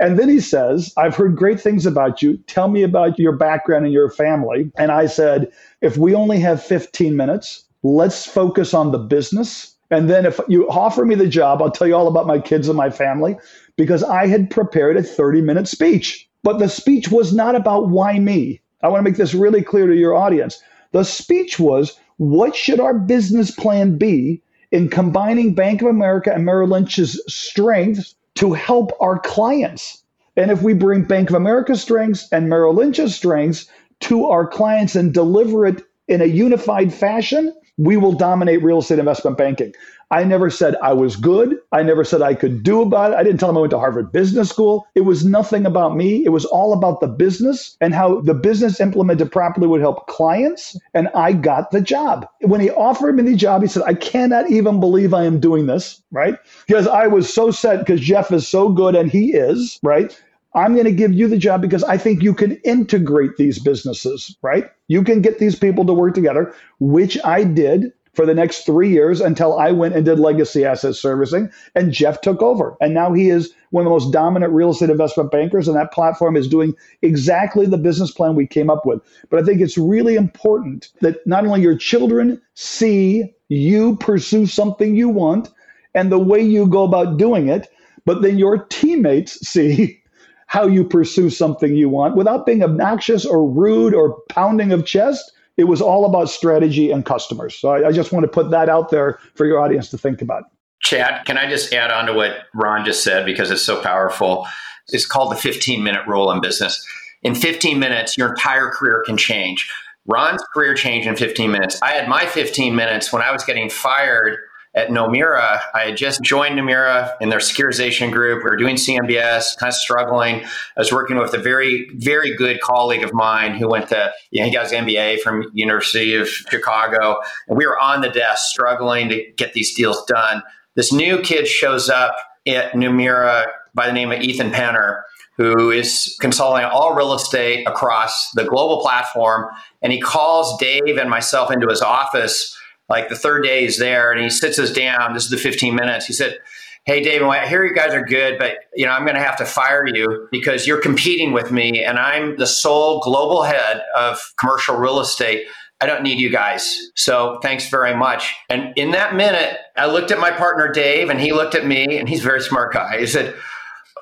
[0.00, 2.36] And then he says, I've heard great things about you.
[2.46, 4.70] Tell me about your background and your family.
[4.76, 9.74] And I said, if we only have 15 minutes, let's focus on the business.
[9.90, 12.68] And then if you offer me the job, I'll tell you all about my kids
[12.68, 13.36] and my family
[13.76, 16.28] because I had prepared a 30 minute speech.
[16.42, 18.60] But the speech was not about why me.
[18.82, 20.60] I want to make this really clear to your audience.
[20.92, 26.44] The speech was, what should our business plan be in combining Bank of America and
[26.44, 30.02] Merrill Lynch's strengths to help our clients.
[30.36, 33.66] And if we bring Bank of America strengths and Merrill Lynch's strengths
[34.00, 38.98] to our clients and deliver it in a unified fashion, we will dominate real estate
[38.98, 39.72] investment banking.
[40.10, 41.58] I never said I was good.
[41.72, 43.16] I never said I could do about it.
[43.16, 44.86] I didn't tell him I went to Harvard Business School.
[44.94, 46.24] It was nothing about me.
[46.24, 50.78] It was all about the business and how the business implemented properly would help clients.
[50.94, 52.28] And I got the job.
[52.42, 55.66] When he offered me the job, he said, I cannot even believe I am doing
[55.66, 56.36] this, right?
[56.66, 60.16] Because I was so set because Jeff is so good and he is, right?
[60.54, 64.36] I'm going to give you the job because I think you can integrate these businesses,
[64.40, 64.70] right?
[64.86, 68.90] You can get these people to work together, which I did for the next three
[68.90, 72.76] years until I went and did legacy asset servicing and Jeff took over.
[72.80, 75.92] And now he is one of the most dominant real estate investment bankers, and that
[75.92, 79.00] platform is doing exactly the business plan we came up with.
[79.30, 84.94] But I think it's really important that not only your children see you pursue something
[84.94, 85.50] you want
[85.94, 87.68] and the way you go about doing it,
[88.04, 90.00] but then your teammates see
[90.46, 95.32] how you pursue something you want without being obnoxious or rude or pounding of chest
[95.56, 97.56] it was all about strategy and customers.
[97.56, 100.20] So I, I, just want to put that out there for your audience to think
[100.20, 100.44] about.
[100.82, 104.46] Chad, can I just add on to what Ron just said because it's so powerful?
[104.88, 106.84] It's called the 15 minute rule in business.
[107.22, 109.70] In 15 minutes, your entire career can change.
[110.06, 111.80] Ron's career changed in 15 minutes.
[111.80, 114.38] I had my 15 minutes when I was getting fired
[114.74, 115.60] at Nomura.
[115.74, 118.42] I had just joined Nomura in their securitization group.
[118.42, 120.44] We were doing CMBS, kind of struggling.
[120.44, 124.40] I was working with a very, very good colleague of mine who went to, you
[124.40, 127.20] know, he got his MBA from University of Chicago.
[127.48, 130.42] And we were on the desk struggling to get these deals done.
[130.74, 132.16] This new kid shows up
[132.46, 135.02] at Nomura by the name of Ethan Penner
[135.36, 139.46] who is consulting all real estate across the global platform.
[139.82, 142.56] And he calls Dave and myself into his office
[142.88, 145.14] like the third day he's there and he sits us down.
[145.14, 146.06] This is the 15 minutes.
[146.06, 146.38] He said,
[146.84, 149.38] Hey, David, I hear you guys are good, but you know, I'm going to have
[149.38, 154.18] to fire you because you're competing with me and I'm the sole global head of
[154.38, 155.46] commercial real estate.
[155.80, 156.90] I don't need you guys.
[156.94, 158.34] So thanks very much.
[158.50, 161.98] And in that minute, I looked at my partner, Dave, and he looked at me
[161.98, 163.00] and he's a very smart guy.
[163.00, 163.34] He said,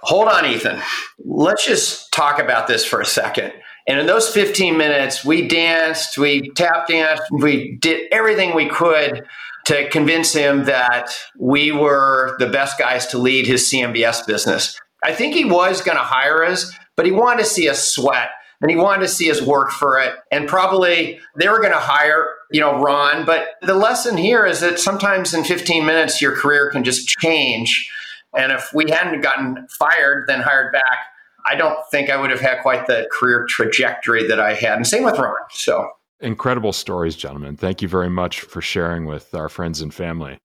[0.02, 0.80] hold on, Ethan.
[1.24, 3.52] Let's just talk about this for a second.
[3.92, 9.22] And in those 15 minutes, we danced, we tap danced, we did everything we could
[9.66, 14.80] to convince him that we were the best guys to lead his CMBS business.
[15.04, 18.30] I think he was going to hire us, but he wanted to see us sweat
[18.62, 20.14] and he wanted to see us work for it.
[20.30, 23.26] And probably they were going to hire, you know, Ron.
[23.26, 27.92] But the lesson here is that sometimes in 15 minutes, your career can just change
[28.34, 30.98] and if we hadn't gotten fired, then hired back,
[31.46, 34.76] I don't think I would have had quite the career trajectory that I had.
[34.76, 35.34] And same with Ron.
[35.50, 35.88] So
[36.20, 37.56] incredible stories, gentlemen.
[37.56, 40.38] Thank you very much for sharing with our friends and family.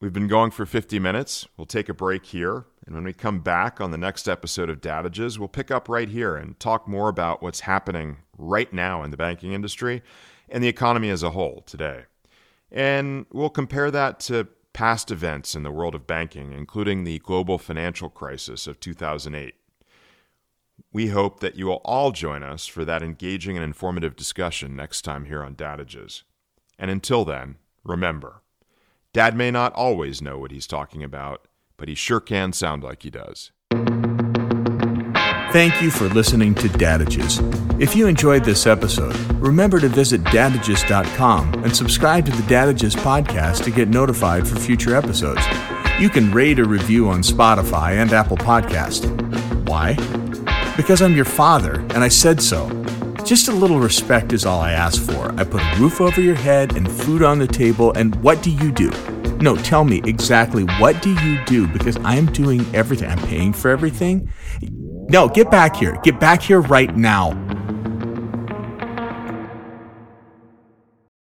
[0.00, 1.48] We've been going for 50 minutes.
[1.56, 2.66] We'll take a break here.
[2.86, 6.08] And when we come back on the next episode of Dadages, we'll pick up right
[6.08, 10.02] here and talk more about what's happening right now in the banking industry
[10.48, 12.04] and the economy as a whole today.
[12.70, 17.58] And we'll compare that to past events in the world of banking, including the global
[17.58, 19.54] financial crisis of 2008.
[20.92, 25.02] We hope that you will all join us for that engaging and informative discussion next
[25.02, 26.22] time here on Dadages.
[26.78, 28.42] And until then, remember,
[29.12, 33.02] Dad may not always know what he's talking about, but he sure can sound like
[33.02, 33.52] he does.
[35.50, 37.40] Thank you for listening to Dadages.
[37.80, 43.64] If you enjoyed this episode, remember to visit dadages.com and subscribe to the Dadages podcast
[43.64, 45.40] to get notified for future episodes.
[45.98, 49.06] You can rate or review on Spotify and Apple Podcast.
[49.66, 49.94] Why?
[50.78, 52.68] Because I'm your father and I said so.
[53.24, 55.34] Just a little respect is all I ask for.
[55.36, 58.52] I put a roof over your head and food on the table, and what do
[58.52, 58.90] you do?
[59.40, 63.10] No, tell me exactly what do you do because I'm doing everything.
[63.10, 64.30] I'm paying for everything.
[65.10, 65.98] No, get back here.
[66.04, 67.32] Get back here right now.